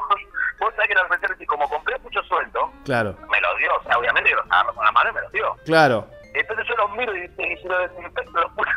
[0.60, 3.74] Vos sabés que la pensé, y como compré mucho sueldo, Claro, me lo dio.
[3.78, 5.56] O sea, obviamente que los agarro con la mano y me los dio.
[5.66, 6.08] claro.
[6.40, 8.70] Entonces yo los miro y, y si lo desinfecto los boludo?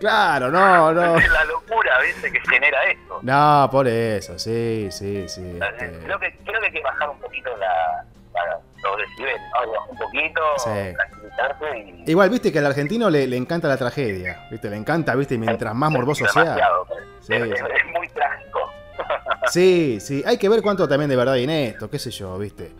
[0.00, 1.16] Claro, no, no.
[1.16, 2.32] Es la locura, ¿viste?
[2.32, 3.18] Que genera esto.
[3.22, 5.58] No, por eso, sí, sí, sí.
[5.60, 9.70] Este, Creo, que, creo que hay que bajar un poquito la, la- los decibeles, ¿no?
[9.72, 10.70] Bajar un poquito, Sí.
[12.06, 12.10] y...
[12.10, 15.38] Igual, viste que al argentino le, le encanta la tragedia, viste, le encanta, viste, y
[15.38, 16.56] mientras más morboso sea.
[17.20, 17.64] Sí, es, sí.
[17.76, 18.72] es muy trágico.
[19.46, 22.36] Sí, sí, hay que ver cuánto también de verdad hay en esto, qué sé yo,
[22.38, 22.72] viste.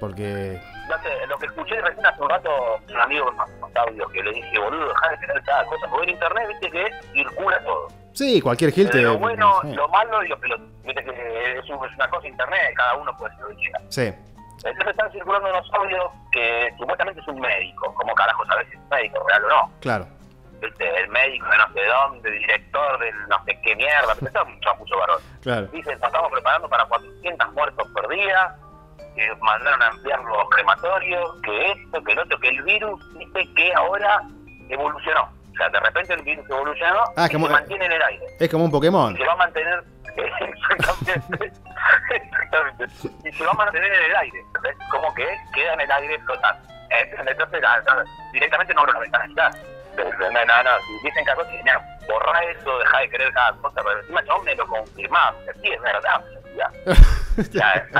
[0.00, 2.50] Porque, No sé, lo que escuché recién hace un rato,
[2.88, 3.30] un amigo
[3.74, 6.90] audio que le dije, boludo, dejá de tener cada cosa, porque en internet viste que
[7.12, 7.88] circula todo.
[8.12, 9.02] sí, cualquier gil te...
[9.02, 9.72] Lo bueno, sí.
[9.74, 10.66] lo malo y lo pelotudo.
[10.84, 13.80] Viste que es, un- es una cosa internet, cada uno puede ser lo que quiera.
[13.88, 14.12] Sí,
[14.64, 17.94] Entonces están circulando unos audios que supuestamente es un médico.
[17.94, 19.72] como carajo sabes si es un médico, real o no?
[19.80, 20.06] claro.
[20.60, 21.00] ¿viste?
[21.00, 24.48] el médico de no sé dónde, director del no sé qué mierda, pero eso es
[24.48, 25.20] un chapuzo varón.
[25.42, 25.66] Claro.
[25.68, 28.56] Dicen, estamos preparando para 400 muertos por día,
[29.18, 33.52] que mandaron a ampliar los crematorios, que esto, que el otro, que el virus dice
[33.54, 34.22] que ahora
[34.68, 35.22] evolucionó.
[35.52, 38.24] O sea, de repente el virus evolucionó Ah, y como- se mantiene en el aire.
[38.38, 39.12] Es como un Pokémon.
[39.14, 39.82] Y se va a mantener...
[40.16, 41.52] Exactamente.
[42.10, 42.86] Exactamente.
[43.28, 44.42] Y se va a mantener en el aire.
[44.90, 46.62] Como que queda en el aire flotando.
[46.90, 47.64] Entonces,
[48.32, 49.50] directamente no abro la ventana ya.
[49.96, 50.70] No, no, no.
[51.02, 51.50] Dicen cada cosa,
[52.08, 55.34] borra eso, deja de creer cada cosa, pero encima yo me lo confirmaba.
[55.60, 56.24] Sí, es verdad.
[57.52, 57.52] Ya.
[57.52, 57.86] Ya,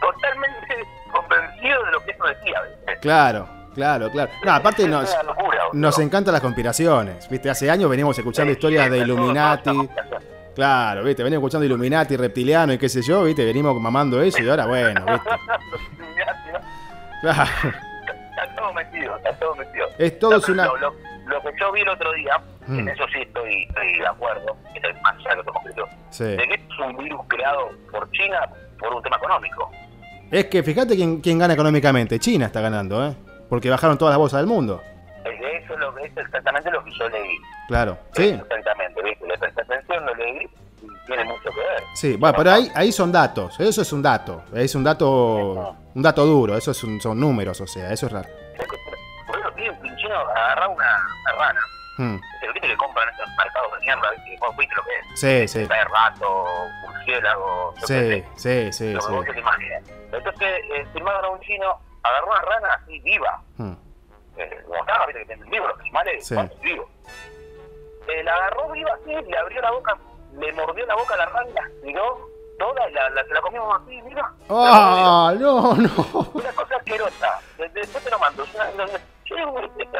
[0.00, 0.74] totalmente
[1.12, 2.60] convencido de lo que eso decía.
[3.00, 4.30] Claro, claro, claro.
[4.44, 7.28] No, aparte nos, locura, nos encantan las conspiraciones.
[7.28, 9.88] Viste, hace años venimos escuchando historias de Sí, Illuminati.
[10.54, 14.48] Claro, viste, venimos escuchando Illuminati, reptiliano y qué sé yo, viste, venimos mamando eso y
[14.48, 15.30] ahora bueno, viste.
[17.20, 17.50] Claro.
[18.30, 19.86] Está todo metido, está todo metido.
[19.98, 20.66] Es todo No, es pero una.
[20.66, 20.94] Lo, lo-
[21.26, 22.78] lo que yo vi el otro día, Mm.
[22.80, 25.60] en eso sí estoy, estoy de acuerdo, que es más allá de lo que
[26.10, 26.24] Sí.
[26.24, 28.40] de que es un virus creado por China
[28.78, 29.70] por un tema económico.
[30.30, 32.18] Es que fíjate quién, quién gana económicamente.
[32.18, 33.14] China está ganando, ¿eh?
[33.48, 34.82] Porque bajaron todas las bolsas del mundo.
[35.24, 37.36] Es eso lo que es exactamente lo que yo leí.
[37.68, 37.98] Claro.
[38.12, 38.28] Sí.
[38.28, 39.26] Exactamente, ¿viste?
[39.26, 40.48] Le presté atención, lo leí
[40.82, 41.82] y tiene mucho que ver.
[41.94, 43.58] Sí, bueno, pero ahí, ahí son datos.
[43.60, 44.42] Eso es un dato.
[44.54, 45.76] Es un dato.
[45.94, 46.56] Un dato duro.
[46.56, 48.28] Eso es un- son números, o sea, eso es raro.
[49.26, 49.50] Por eso
[49.96, 51.60] chino agarrar una, una rana.
[51.98, 52.14] Hmm.
[52.16, 52.52] ¿Viste?
[52.52, 54.10] ¿Viste que compran estos mercados de mierda?
[54.10, 54.36] ¿Viste?
[54.40, 55.20] Vos viste lo que es.
[55.20, 55.66] Sí, sí.
[55.66, 56.44] Trae rato,
[56.82, 59.12] murciélago, Sí, sí, sí, lo que sí.
[59.12, 59.90] vos te imagines.
[60.12, 63.72] Entonces, eh, filmaron a un chino, agarró una rana así viva, Hmm.
[64.36, 66.34] eh, como estaba, viste que tienen vivos los animales, Sí.
[66.34, 66.86] ¿cuántos vivos?
[68.08, 69.96] Eh, la agarró viva así, le abrió la boca,
[70.38, 72.28] le mordió la boca a la rana, la estiró
[72.58, 74.30] toda y la, la, la comimos así, mira.
[74.48, 75.34] ¡Ah!
[75.38, 76.30] No, no.
[76.34, 77.40] Una cosa asquerosa.
[77.58, 78.44] De- de- Después te lo mando.
[78.44, 79.38] Yo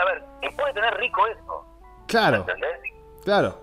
[0.00, 1.66] a ver, ¿qué puede tener rico eso?
[2.06, 2.78] Claro, ¿Entendés?
[3.24, 3.58] claro.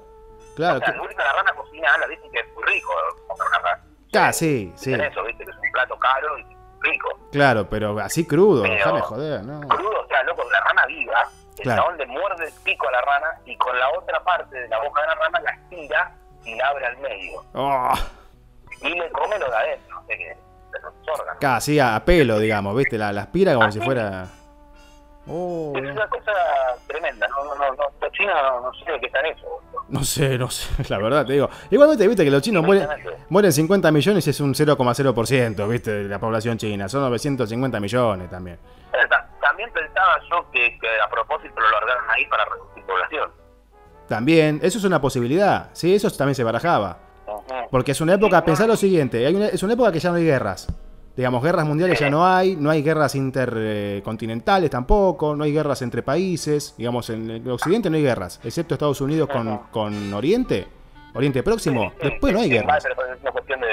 [0.55, 0.75] Claro.
[0.77, 2.91] O sea, que- la rana cocina, la dicen que es muy rico
[3.27, 3.83] comprar una rana.
[4.15, 4.93] Ah, sí, sí.
[4.93, 6.45] Eso, viste, que es un plato caro y
[6.81, 7.09] rico.
[7.31, 8.61] Claro, pero así crudo.
[8.61, 9.61] Pero- Déjame joder, ¿no?
[9.67, 11.27] Crudo, o sea, loco, la rana viva,
[11.57, 11.81] el Claro.
[11.81, 14.79] chabón le muerde el pico a la rana y con la otra parte de la
[14.83, 17.43] boca de la rana la estira y la abre al medio.
[17.55, 17.93] Oh,
[18.81, 20.27] Y le come lo de adentro, no sé qué,
[20.73, 21.39] de los órganos.
[21.39, 22.97] casi a pelo, digamos, ¿viste?
[22.99, 24.27] La, la aspira como Ah, si fuera.
[25.25, 26.31] Oh, Es una cosa
[26.87, 29.45] tremenda, no, no, no, los chinos no, sé qué están eso.
[29.47, 29.85] boludo.
[29.87, 31.49] no sé, no sé, la verdad te digo.
[31.71, 32.87] Igualmente, viste que los chinos mueren,
[33.29, 36.89] mueren 50 millones y es un 0,0%, viste, de la población china.
[36.89, 38.57] Son 950 millones también.
[38.93, 43.31] Eh, ta- También pensaba yo que, que a propósito lo largaron ahí para reducir población.
[44.09, 45.69] También, eso es una posibilidad.
[45.71, 46.99] Sí, eso también se barajaba.
[47.71, 50.17] Porque es una época, pensar lo siguiente, hay una- es una época que ya no
[50.17, 50.67] hay guerras.
[51.15, 56.01] Digamos, guerras mundiales ya no hay, no hay guerras intercontinentales tampoco, no hay guerras entre
[56.01, 56.73] países.
[56.77, 60.67] Digamos, en el occidente no hay guerras, excepto Estados Unidos con, con Oriente,
[61.13, 61.83] Oriente Próximo.
[61.91, 62.83] Sí, sí, Después no hay guerras.
[62.83, 63.67] pero es una cuestión de,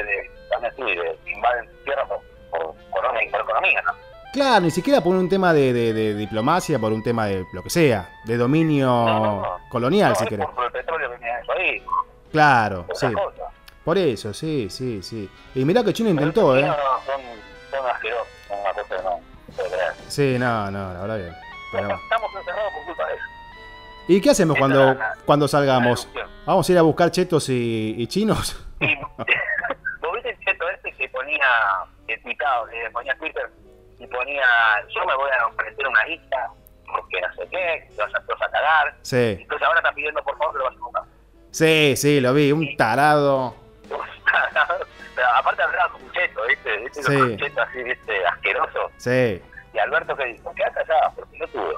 [1.35, 2.19] invaden tierra por,
[2.51, 3.93] por, economía, por economía, ¿no?
[4.33, 7.63] Claro, ni siquiera por un tema de, de- de diplomacia, por un tema de lo
[7.65, 9.47] que sea, de dominio No, no, no.
[9.71, 10.47] colonial, si querés.
[10.47, 11.83] por, por el petróleo que ahí,
[12.31, 13.13] Claro, por sí.
[13.13, 13.43] cosa.
[13.85, 15.29] Por eso, sí, sí, sí.
[15.55, 16.61] Y mirá que China Pero intentó, ¿eh?
[16.63, 17.21] chinos Son,
[17.71, 19.21] son asquerosos, son una cosa que no no.
[20.09, 21.37] Sí, no, no, la verdad que.
[21.73, 21.95] pero no.
[21.95, 23.25] Estamos encerrados por culpa de eso.
[24.09, 26.09] ¿Y qué hacemos cuando, la- cuando salgamos?
[26.47, 28.65] ¿Vamos a ir a buscar chetos y, y chinos?
[28.81, 31.47] ¿Vos viste el cheto este que ponía,
[32.07, 33.51] que que ponía Twitter
[33.99, 34.43] y ponía,
[34.95, 36.51] yo me voy a ofrecer una lista,
[36.87, 38.95] porque no sé qué, que vas a, vas a cagar.
[39.03, 41.03] Sí, Entonces ahora está pidiendo por favor que lo vayas a buscar.
[41.51, 43.55] sí, sí, lo vi, un tarado.
[45.15, 46.77] Pero aparte hablaba con cheto, ¿viste?
[46.79, 47.03] ¿Viste?
[47.03, 47.15] Sí.
[47.17, 48.27] Un cheto así, ¿viste?
[48.27, 48.79] Asqueroso.
[48.97, 49.43] Sí.
[49.75, 51.73] Y Alberto que dijo, quédate allá, porque no tuvo.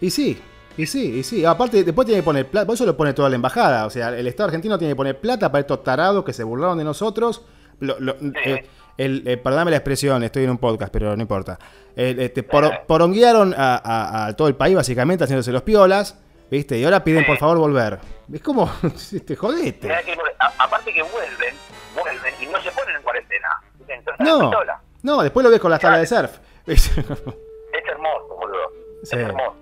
[0.00, 0.40] Y sí,
[0.76, 1.44] y sí, y sí.
[1.44, 3.86] Aparte, después tiene que poner plata, por eso lo pone toda la embajada.
[3.86, 6.78] O sea, el Estado argentino tiene que poner plata para estos tarados que se burlaron
[6.78, 7.44] de nosotros.
[7.80, 11.58] Lo- lo- eh, el, eh, perdóname la expresión, estoy en un podcast, pero no importa.
[11.94, 16.18] El, este, por- poronguearon a, a- a todo el país, básicamente, haciéndose los piolas.
[16.50, 16.78] ¿Viste?
[16.78, 17.98] Y ahora piden por favor volver.
[18.32, 18.72] Es como,
[19.26, 19.86] te jodete.
[19.86, 21.54] Que, a- aparte que vuelven,
[22.00, 23.48] vuelven y no se ponen en cuarentena.
[23.88, 24.80] Entonces, No, sola.
[25.02, 26.38] no, después lo ves con las tablas de surf.
[26.66, 28.70] Es hermoso, boludo.
[29.02, 29.16] Sí.
[29.16, 29.54] Es hermoso.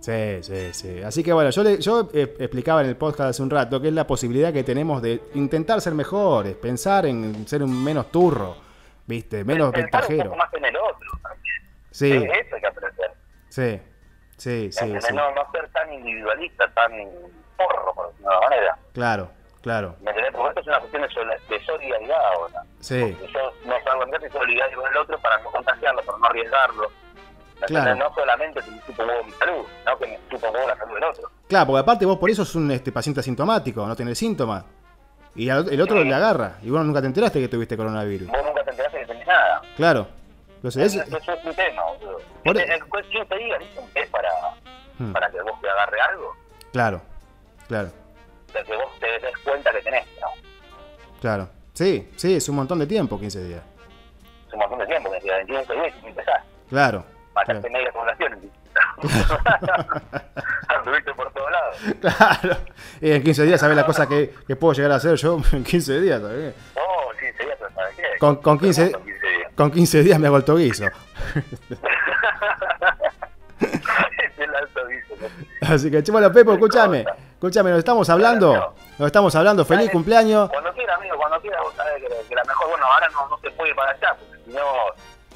[0.00, 1.02] Sí, sí, sí.
[1.02, 3.88] Así que bueno, yo, le- yo eh, explicaba en el podcast hace un rato que
[3.88, 8.56] es la posibilidad que tenemos de intentar ser mejores, pensar en ser un menos turro,
[9.06, 9.44] ¿viste?
[9.44, 10.24] Menos Pensar un ventajero.
[10.30, 11.54] poco más en el otro también.
[11.90, 13.10] Sí, Eh, Eso hay que aprender.
[13.48, 13.80] sí,
[14.36, 15.14] sí, sí, sí.
[15.14, 16.92] No, no ser tan individualista, tan
[17.56, 18.78] porro, por decirlo de una manera.
[18.94, 19.30] Claro,
[19.68, 19.94] claro.
[20.02, 20.32] ¿Me entendés?
[20.32, 22.62] Porque esto es una cuestión de, sol- de solidaridad ahora.
[22.80, 26.18] Sí, Yo no salgo en casa y solidario con el otro para no contagiarlo, para
[26.18, 26.88] no arriesgarlo.
[27.66, 27.94] Claro.
[27.96, 30.94] No solamente que me un huevo mi salud, no que me un huevo la salud
[30.94, 31.30] del otro.
[31.48, 34.64] Claro, porque aparte vos por eso sos un este, paciente asintomático, no tenés síntomas.
[35.34, 36.08] Y al- el otro Sí.
[36.08, 36.54] le agarra.
[36.62, 38.28] Y vos nunca te enteraste que tuviste coronavirus.
[38.28, 39.60] Vos nunca te enteraste que tenés nada.
[39.76, 40.06] Claro.
[40.56, 42.18] Entonces, Eso, es- eso es un tema, boludo.
[42.44, 44.28] Por e- en 15 días dicen que es para,
[44.98, 45.12] Hmm.
[45.12, 46.34] para que vos te agarre algo,
[46.72, 47.00] claro,
[47.68, 47.90] claro,
[48.52, 50.28] de que vos te des cuenta que tenés, ¿no?
[51.20, 51.48] claro.
[51.74, 53.62] Sí, sí, es un montón de tiempo, 15 días.
[54.48, 56.42] Es un montón de tiempo, que en 15 días y empezás.
[56.68, 57.04] Claro.
[57.34, 57.72] Mataste claro.
[57.72, 58.50] media población.
[60.68, 61.76] Anduviste por todos lados.
[62.00, 62.56] Claro.
[63.00, 65.62] Y en 15 días sabés la cosa que, que puedo llegar a hacer yo en
[65.62, 66.54] 15 días, ¿sabés?
[66.74, 68.02] Oh, 15 días, ¿sabes qué?
[68.18, 69.52] Con, con 15, Con 15 días.
[69.54, 70.84] con 15 días me hago el toguizo.
[75.60, 77.04] Así que, bueno, Pepo, escúchame.
[77.38, 78.74] Escúchame, nos estamos hablando.
[78.98, 79.64] Nos estamos hablando.
[79.64, 79.92] Feliz Dale.
[79.92, 80.50] cumpleaños.
[80.50, 83.38] Cuando quiera, amigo, cuando quiera, vos sabés que, que la mejor, bueno, ahora no, no
[83.38, 84.62] se puede ir para allá, porque si no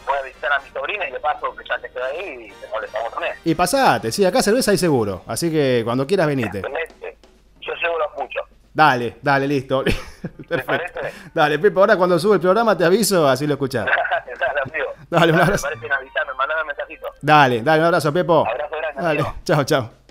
[0.04, 2.60] voy a visitar a mi sobrina y de paso que ya te queda ahí y
[2.60, 3.34] te molestamos también.
[3.44, 5.22] Y pasate, sí, acá cerveza hay seguro.
[5.28, 6.58] Así que cuando quieras venite.
[6.58, 7.18] Excelente.
[7.60, 8.42] Yo llevo los muchos.
[8.74, 9.84] Dale, dale, listo.
[10.48, 11.00] Perfecto.
[11.32, 13.86] Dale, Pepo, ahora cuando sube el programa te aviso, así lo escuchás.
[14.40, 14.86] Dale, amigo.
[15.08, 15.62] Dale, un Me abrazo.
[15.68, 17.06] parecen avisarme, mandame un mensajito.
[17.20, 18.44] Dale, dale, un abrazo, Pepo.
[18.48, 20.01] Abrazo grande, Dale, chao, chao.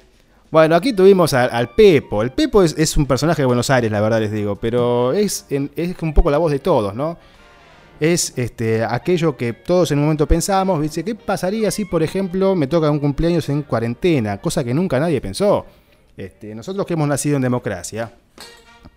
[0.52, 2.22] Bueno, aquí tuvimos al Pepo.
[2.22, 5.72] El Pepo es, un personaje de Buenos Aires, la verdad les digo, pero es, en-
[5.78, 7.18] es un poco la voz de todos, ¿no?
[8.02, 12.56] Es este, aquello que todos en un momento pensamos, dice, ¿qué pasaría si, por ejemplo,
[12.56, 14.40] me toca un cumpleaños en cuarentena?
[14.40, 15.66] Cosa que nunca nadie pensó.
[16.18, 18.12] Este, nosotros que hemos nacido en democracia,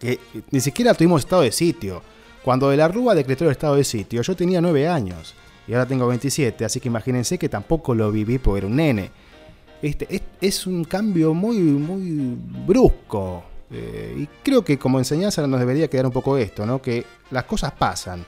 [0.00, 0.18] que
[0.50, 2.02] ni siquiera tuvimos estado de sitio.
[2.42, 5.34] Cuando de la Rúa decretó el estado de sitio, yo tenía 9 años
[5.68, 9.10] y ahora tengo 27, así que imagínense que tampoco lo viví porque era un nene.
[9.84, 13.44] Este, es, un cambio muy, muy brusco.
[13.70, 16.80] eh, y creo que como enseñanza nos debería quedar un poco esto, ¿no?
[16.80, 18.24] Que las cosas pasan.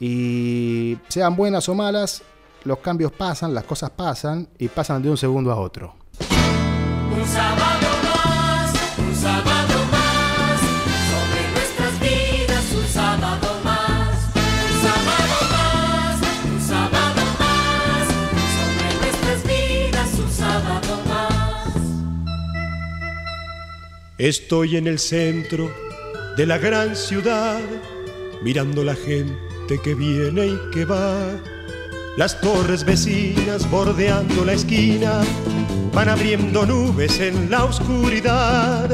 [0.00, 2.22] Y sean buenas o malas,
[2.64, 5.94] los cambios pasan, las cosas pasan y pasan de un segundo a otro.
[7.14, 9.57] Un sábado más, un sábado
[24.18, 25.72] Estoy en el centro
[26.36, 27.60] de la gran ciudad,
[28.42, 31.14] mirando la gente que viene y que va.
[32.16, 35.20] Las torres vecinas bordeando la esquina
[35.94, 38.90] van abriendo nubes en la oscuridad.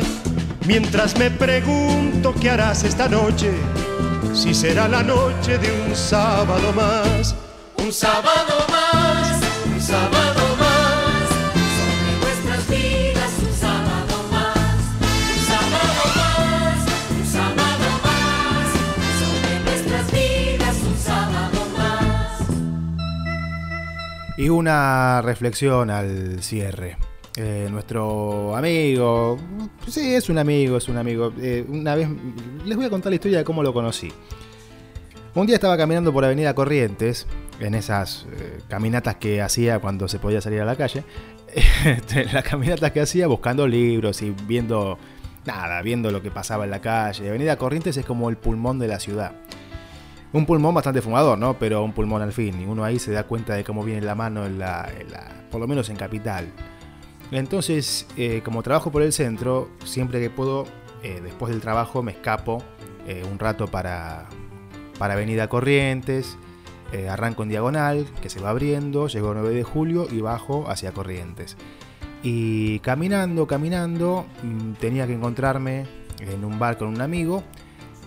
[0.67, 3.51] Mientras me pregunto qué harás esta noche,
[4.35, 7.35] si será la noche de un sábado más.
[7.79, 8.64] Un sábado
[24.45, 26.99] Y una reflexión al cierre.
[27.35, 29.39] Eh, nuestro amigo,
[29.89, 31.33] sí, es un amigo, es un amigo.
[31.41, 32.11] Eh, una vez
[32.67, 34.13] les voy a contar la historia de cómo lo conocí.
[35.35, 37.27] Un día estaba caminando por Avenida Corrientes,
[37.59, 41.05] en esas eh, caminatas que hacía cuando se podía salir a la calle.
[41.87, 44.99] Este, las caminatas que hacía buscando libros y viendo
[45.47, 47.31] nada, viendo lo que pasaba en la calle.
[47.31, 49.33] Avenida Corrientes es como el pulmón de la ciudad.
[50.35, 51.57] Un pulmón bastante fumador, ¿no?
[51.61, 52.61] Pero un pulmón al fin.
[52.61, 54.43] Y uno ahí se da cuenta de cómo viene la mano,
[55.49, 56.49] por lo menos en Capital.
[57.31, 60.67] Entonces, eh, como trabajo por el centro, siempre que puedo,
[61.05, 62.65] eh, después del trabajo me escapo
[63.07, 64.27] eh, un rato para,
[64.99, 66.37] para Avenida Corrientes.
[67.09, 70.91] arranco en diagonal, que se va abriendo, llego a 9 de julio y bajo hacia
[70.91, 71.57] Corrientes.
[72.25, 75.87] Y caminando, caminando, mm, tenía que encontrarme
[76.19, 77.45] en un bar con un amigo.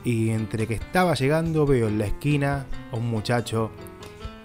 [0.07, 3.71] Y entre que estaba llegando veo en la esquina a un muchacho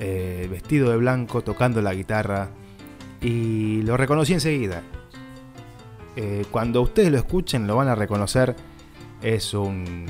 [0.00, 2.48] eh, vestido de blanco tocando la guitarra
[3.20, 4.82] y lo reconocí enseguida.
[6.16, 8.56] Eh, cuando ustedes lo escuchen lo van a reconocer.
[9.22, 10.06] Es un,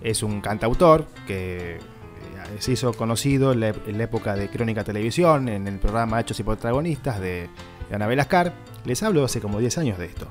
[0.00, 1.80] es un cantautor que eh,
[2.60, 3.70] se hizo conocido en la,
[4.04, 7.48] época de Crónica Televisión, en el programa Hechos y Protagonistas de,
[7.88, 8.54] de Ana Velascar.
[8.84, 10.28] Les hablo hace como 10 años de esto.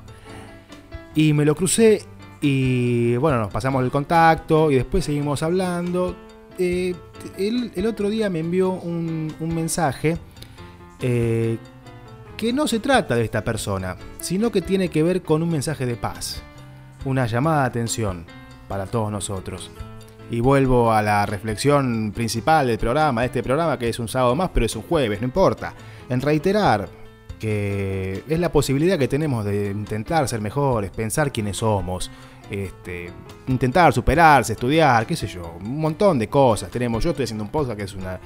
[1.14, 2.06] Y me lo crucé
[2.40, 6.16] y bueno, nos pasamos el contacto y después seguimos hablando.
[6.58, 6.94] Eh,
[7.36, 10.18] el, otro día me envió un, un mensaje
[11.00, 11.58] eh,
[12.36, 15.86] que no se trata de esta persona, sino que tiene que ver con un mensaje
[15.86, 16.42] de paz,
[17.04, 18.26] una llamada de atención
[18.68, 19.70] para todos nosotros.
[20.30, 24.36] Y vuelvo a la reflexión principal del programa, de este programa que es un sábado
[24.36, 25.74] más, pero es un jueves, no importa.
[26.08, 26.88] En reiterar
[27.38, 32.10] que es la posibilidad que tenemos de intentar ser mejores, pensar quiénes somos,
[32.50, 33.10] este,
[33.46, 37.04] intentar superarse, estudiar, qué sé yo, un montón de cosas tenemos.
[37.04, 38.18] Yo estoy haciendo un podcast que es una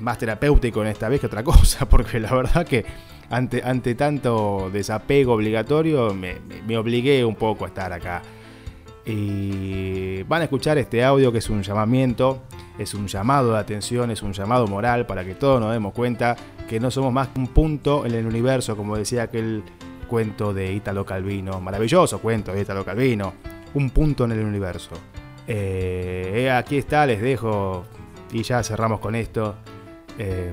[0.00, 2.84] más terapéutico en esta vez que otra cosa, porque la verdad que
[3.30, 8.22] ante, ante tanto desapego obligatorio me, me- me obligué un poco a estar acá.
[9.06, 12.42] Y van a escuchar este audio que es un llamamiento,
[12.78, 16.36] es un llamado de atención, es un llamado moral para que todos nos demos cuenta
[16.68, 19.64] que no somos más que un punto en el universo, como decía aquel
[20.08, 23.32] cuento de Italo Calvino, maravilloso cuento de Italo Calvino,
[23.74, 24.94] un punto en el universo.
[25.46, 27.84] Eh, eh, aquí está, les dejo
[28.32, 29.56] y ya cerramos con esto.
[30.18, 30.52] eh,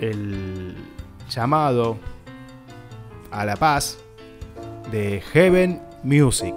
[0.00, 0.76] el
[1.28, 1.98] llamado
[3.30, 3.98] a la paz
[4.90, 6.54] de Heaven Music.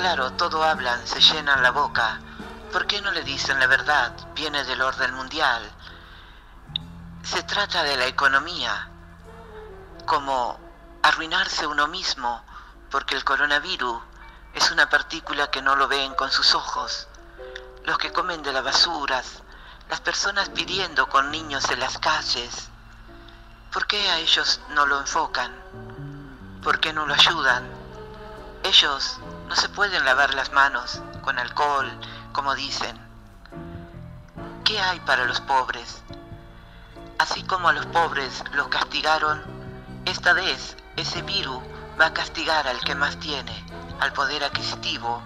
[0.00, 2.20] Claro, todo hablan, se llenan la boca.
[2.72, 4.10] ¿Por qué no le dicen la verdad?
[4.34, 5.70] Viene del orden mundial.
[7.22, 8.88] Se trata de la economía,
[10.06, 10.58] como
[11.02, 12.42] arruinarse uno mismo,
[12.90, 14.00] porque el coronavirus
[14.54, 17.06] es una partícula que no lo ven con sus ojos.
[17.84, 19.42] Los que comen de las basuras,
[19.90, 22.70] las personas pidiendo con niños en las calles.
[23.70, 25.52] ¿Por qué a ellos no lo enfocan?
[26.62, 27.68] ¿Por qué no lo ayudan?
[28.62, 29.20] Ellos
[29.50, 31.90] no se pueden lavar las manos con alcohol,
[32.32, 32.96] como dicen.
[34.64, 36.02] ¿Qué hay para los pobres?
[37.18, 39.42] Así como a los pobres los castigaron,
[40.04, 41.60] esta vez ese virus
[42.00, 43.66] va a castigar al que más tiene,
[43.98, 45.20] al poder adquisitivo,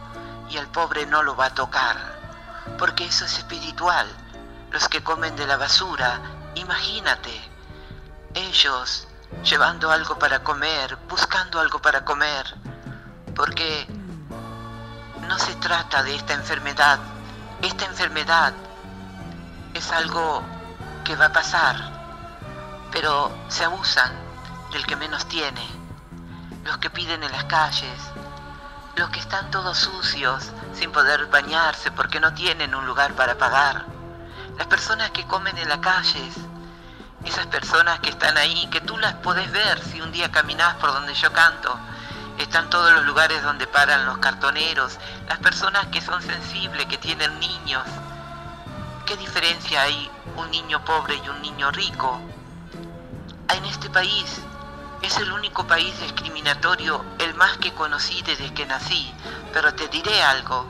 [0.48, 1.94] y al pobre no lo va a tocar,
[2.78, 4.06] porque eso es espiritual.
[4.70, 6.18] Los que comen de la basura,
[6.54, 7.42] imagínate,
[8.32, 9.06] ellos
[9.42, 12.56] llevando algo para comer, buscando algo para comer,
[13.34, 13.86] porque
[15.24, 16.98] no se trata de esta enfermedad.
[17.62, 18.52] Esta enfermedad
[19.72, 20.42] es algo
[21.04, 21.76] que va a pasar,
[22.92, 24.12] pero se abusan
[24.72, 25.66] del que menos tiene,
[26.64, 28.00] los que piden en las calles,
[28.96, 33.86] los que están todos sucios sin poder bañarse porque no tienen un lugar para pagar,
[34.56, 36.34] las personas que comen en las calles,
[37.24, 40.92] esas personas que están ahí, que tú las podés ver si un día caminás por
[40.92, 41.76] donde yo canto,
[42.38, 47.38] están todos los lugares donde paran los cartoneros, las personas que son sensibles, que tienen
[47.38, 47.82] niños.
[49.06, 52.20] ¿Qué diferencia hay un niño pobre y un niño rico?
[53.54, 54.40] En este país
[55.02, 59.12] es el único país discriminatorio, el más que conocí desde que nací,
[59.52, 60.66] pero te diré algo.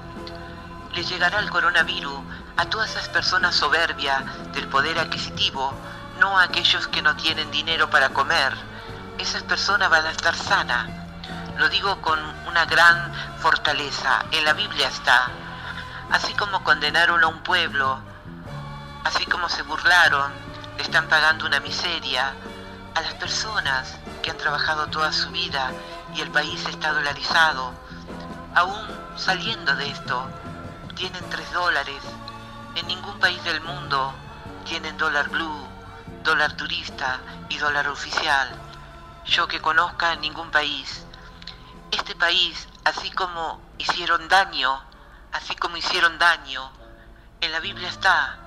[0.93, 2.19] Le llegará el coronavirus
[2.57, 5.73] a todas esas personas soberbias del poder adquisitivo,
[6.19, 8.53] no a aquellos que no tienen dinero para comer.
[9.19, 11.04] Esas personas van a estar sanas.
[11.57, 14.25] Lo digo con una gran fortaleza.
[14.33, 15.31] En la Biblia está.
[16.11, 18.01] Así como condenaron a un pueblo,
[19.05, 20.33] así como se burlaron,
[20.77, 22.35] le están pagando una miseria
[22.95, 25.71] a las personas que han trabajado toda su vida
[26.15, 27.73] y el país está dolarizado.
[28.55, 28.87] Aún
[29.17, 30.29] saliendo de esto,
[30.97, 32.03] tienen tres dólares.
[32.75, 34.13] En ningún país del mundo
[34.65, 35.69] tienen dólar blue,
[36.25, 38.51] dólar turista y dólar oficial.
[39.25, 41.05] Yo que conozca ningún país
[41.95, 44.83] este país, así como hicieron daño,
[45.33, 46.71] así como hicieron daño,
[47.41, 48.39] en la Biblia está,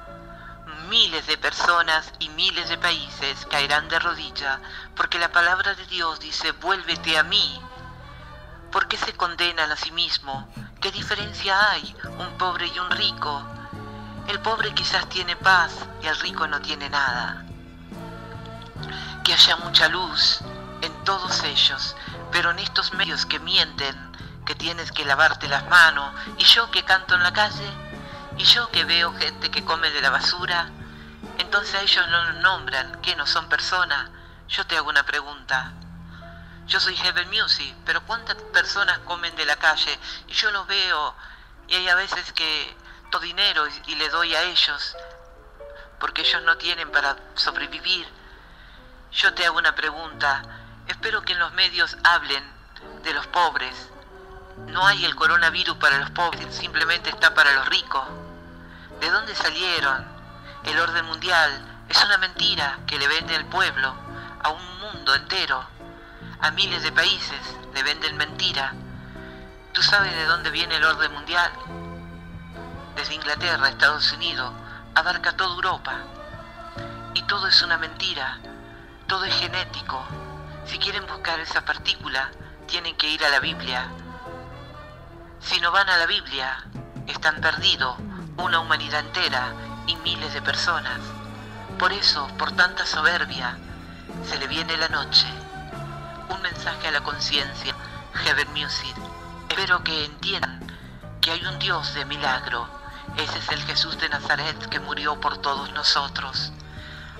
[0.89, 4.59] miles de personas y miles de países caerán de rodillas,
[4.95, 7.61] porque la palabra de Dios dice, vuélvete a mí.
[8.71, 10.49] ¿Por qué se condenan a sí mismo?
[10.81, 13.43] ¿Qué diferencia hay un pobre y un rico?
[14.27, 15.71] El pobre quizás tiene paz
[16.01, 17.45] y el rico no tiene nada.
[19.23, 20.43] Que haya mucha luz
[20.87, 21.95] en todos ellos,
[22.31, 23.95] pero en estos medios que mienten,
[24.45, 27.69] que tienes que lavarte las manos, y yo que canto en la calle,
[28.37, 30.69] y yo que veo gente que come de la basura,
[31.37, 34.09] entonces a ellos no los nombran, que no son personas.
[34.47, 35.73] Yo te hago una pregunta.
[36.65, 39.97] Yo soy Heaven Music, pero ¿cuántas personas comen de la calle?
[40.27, 41.15] Y yo los veo
[41.67, 42.75] y hay a veces que
[43.11, 44.95] to dinero y le doy a ellos
[45.99, 48.07] porque ellos no tienen para sobrevivir.
[49.11, 50.43] Yo te hago una pregunta.
[50.87, 52.43] Espero que en los medios hablen
[53.03, 53.89] de los pobres.
[54.67, 58.05] No hay el coronavirus para los pobres, simplemente está para los ricos.
[58.99, 60.05] ¿De dónde salieron?
[60.63, 63.93] El orden mundial es una mentira que le vende el pueblo
[64.43, 65.63] a un mundo entero.
[66.39, 67.39] A miles de países
[67.73, 68.73] le venden mentira.
[69.73, 71.51] ¿Tú sabes de dónde viene el orden mundial?
[72.95, 74.51] Desde Inglaterra, Estados Unidos,
[74.95, 75.97] abarca toda Europa.
[77.13, 78.39] Y todo es una mentira,
[79.07, 80.26] todo es genético.
[80.67, 82.29] Si quieren buscar esa partícula,
[82.67, 83.89] tienen que ir a la Biblia.
[85.39, 86.65] Si no van a la Biblia,
[87.07, 87.95] están perdidos
[88.35, 89.53] una humanidad entera
[89.87, 90.99] y miles de personas.
[91.79, 93.57] Por eso, por tanta soberbia,
[94.25, 95.27] se le viene la noche.
[96.29, 97.73] Un mensaje a la conciencia,
[98.13, 98.95] Heaven Music.
[99.49, 100.67] Espero que entiendan
[101.21, 102.67] que hay un Dios de milagro.
[103.15, 106.51] Ese es el Jesús de Nazaret que murió por todos nosotros.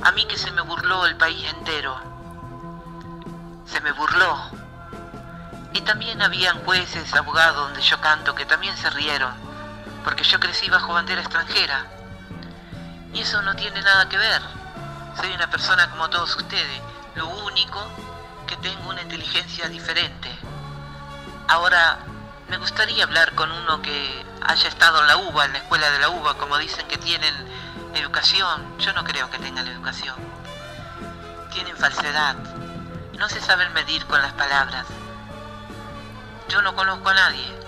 [0.04, 2.17] A mí que se me burló el país entero.
[3.68, 4.50] Se me burló.
[5.74, 9.34] Y también habían jueces, abogados donde yo canto que también se rieron,
[10.04, 11.86] porque yo crecí bajo bandera extranjera.
[13.14, 14.42] Y eso no tiene nada que ver.
[15.18, 16.82] Soy una persona como todos ustedes.
[17.16, 17.86] Lo único
[18.48, 20.30] que tengo una inteligencia diferente.
[21.48, 22.00] Ahora,
[22.50, 26.00] me gustaría hablar con uno que haya estado en la UBA, en la escuela de
[26.00, 27.34] la UBA, como dicen que tienen
[27.94, 28.78] educación.
[28.80, 30.16] Yo no creo que tengan educación.
[31.52, 32.36] Tienen falsedad.
[33.18, 34.86] No se saben medir con las palabras.
[36.50, 37.60] Yo no conozco a nadie.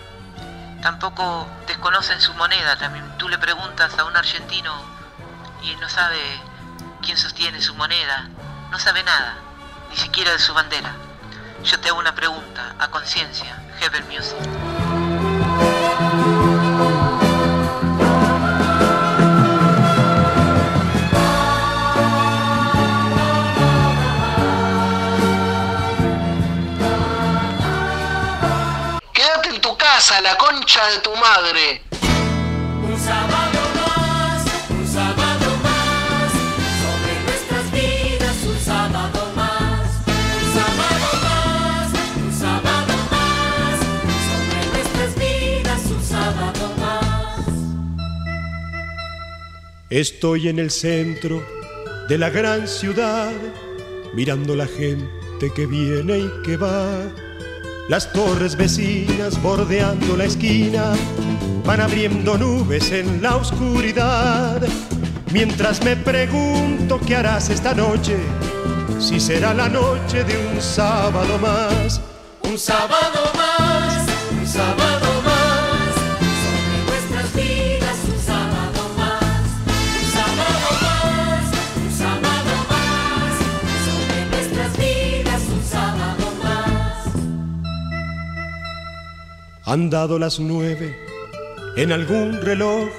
[0.81, 2.77] Tampoco desconocen su moneda.
[2.77, 4.73] También tú le preguntas a un argentino
[5.63, 6.19] y no sabe
[7.01, 8.29] quién sostiene su moneda.
[8.69, 9.37] No sabe nada,
[9.89, 10.93] ni siquiera de su bandera.
[11.63, 14.88] Yo te hago una pregunta, a conciencia, Heaven Music.
[30.09, 31.81] Casa, la concha de tu madre.
[32.83, 36.31] Un sábado más, un sábado más,
[36.81, 41.87] sobre nuestras vidas un sábado más, un sábado más,
[42.23, 43.79] un sábado más,
[44.29, 47.45] sobre nuestras vidas un sábado más.
[49.89, 51.45] Estoy en el centro
[52.07, 53.33] de la gran ciudad,
[54.13, 57.28] mirando la gente que viene y que va.
[57.89, 60.93] Las torres vecinas bordeando la esquina
[61.65, 64.61] van abriendo nubes en la oscuridad.
[65.33, 68.15] Mientras me pregunto qué harás esta noche,
[68.99, 71.99] si será la noche de un sábado más.
[72.43, 73.28] Un sábado
[89.69, 90.97] Han dado las nueve
[91.77, 92.89] en algún reloj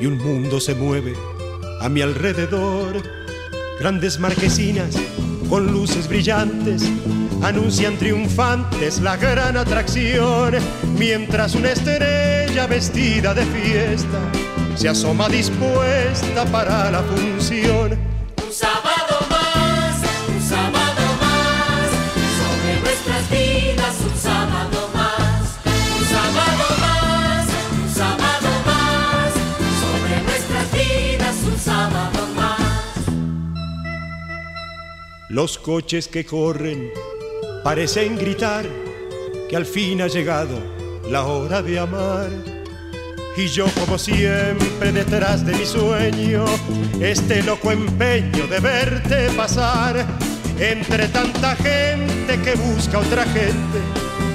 [0.00, 1.16] y un mundo se mueve
[1.80, 3.02] a mi alrededor.
[3.80, 4.94] Grandes marquesinas
[5.48, 6.84] con luces brillantes
[7.42, 10.54] anuncian triunfantes la gran atracción,
[10.96, 14.20] mientras una estrella vestida de fiesta
[14.76, 17.98] se asoma dispuesta para la función.
[18.46, 19.19] Un sábado
[35.30, 36.90] Los coches que corren
[37.62, 38.66] parecen gritar
[39.48, 40.58] que al fin ha llegado
[41.08, 42.30] la hora de amar.
[43.36, 46.44] Y yo como siempre detrás de mi sueño,
[47.00, 50.04] este loco empeño de verte pasar
[50.58, 53.78] entre tanta gente que busca otra gente,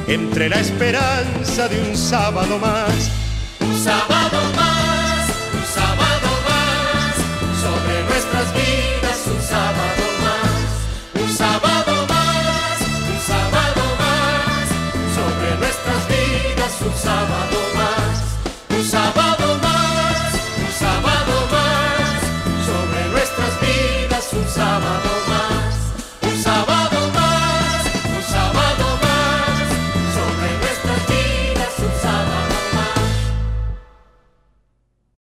[0.07, 3.11] entre la esperanza de un sábado más.
[3.59, 7.15] Un sábado más, un sábado más,
[7.61, 9.94] sobre nuestras vidas un sábado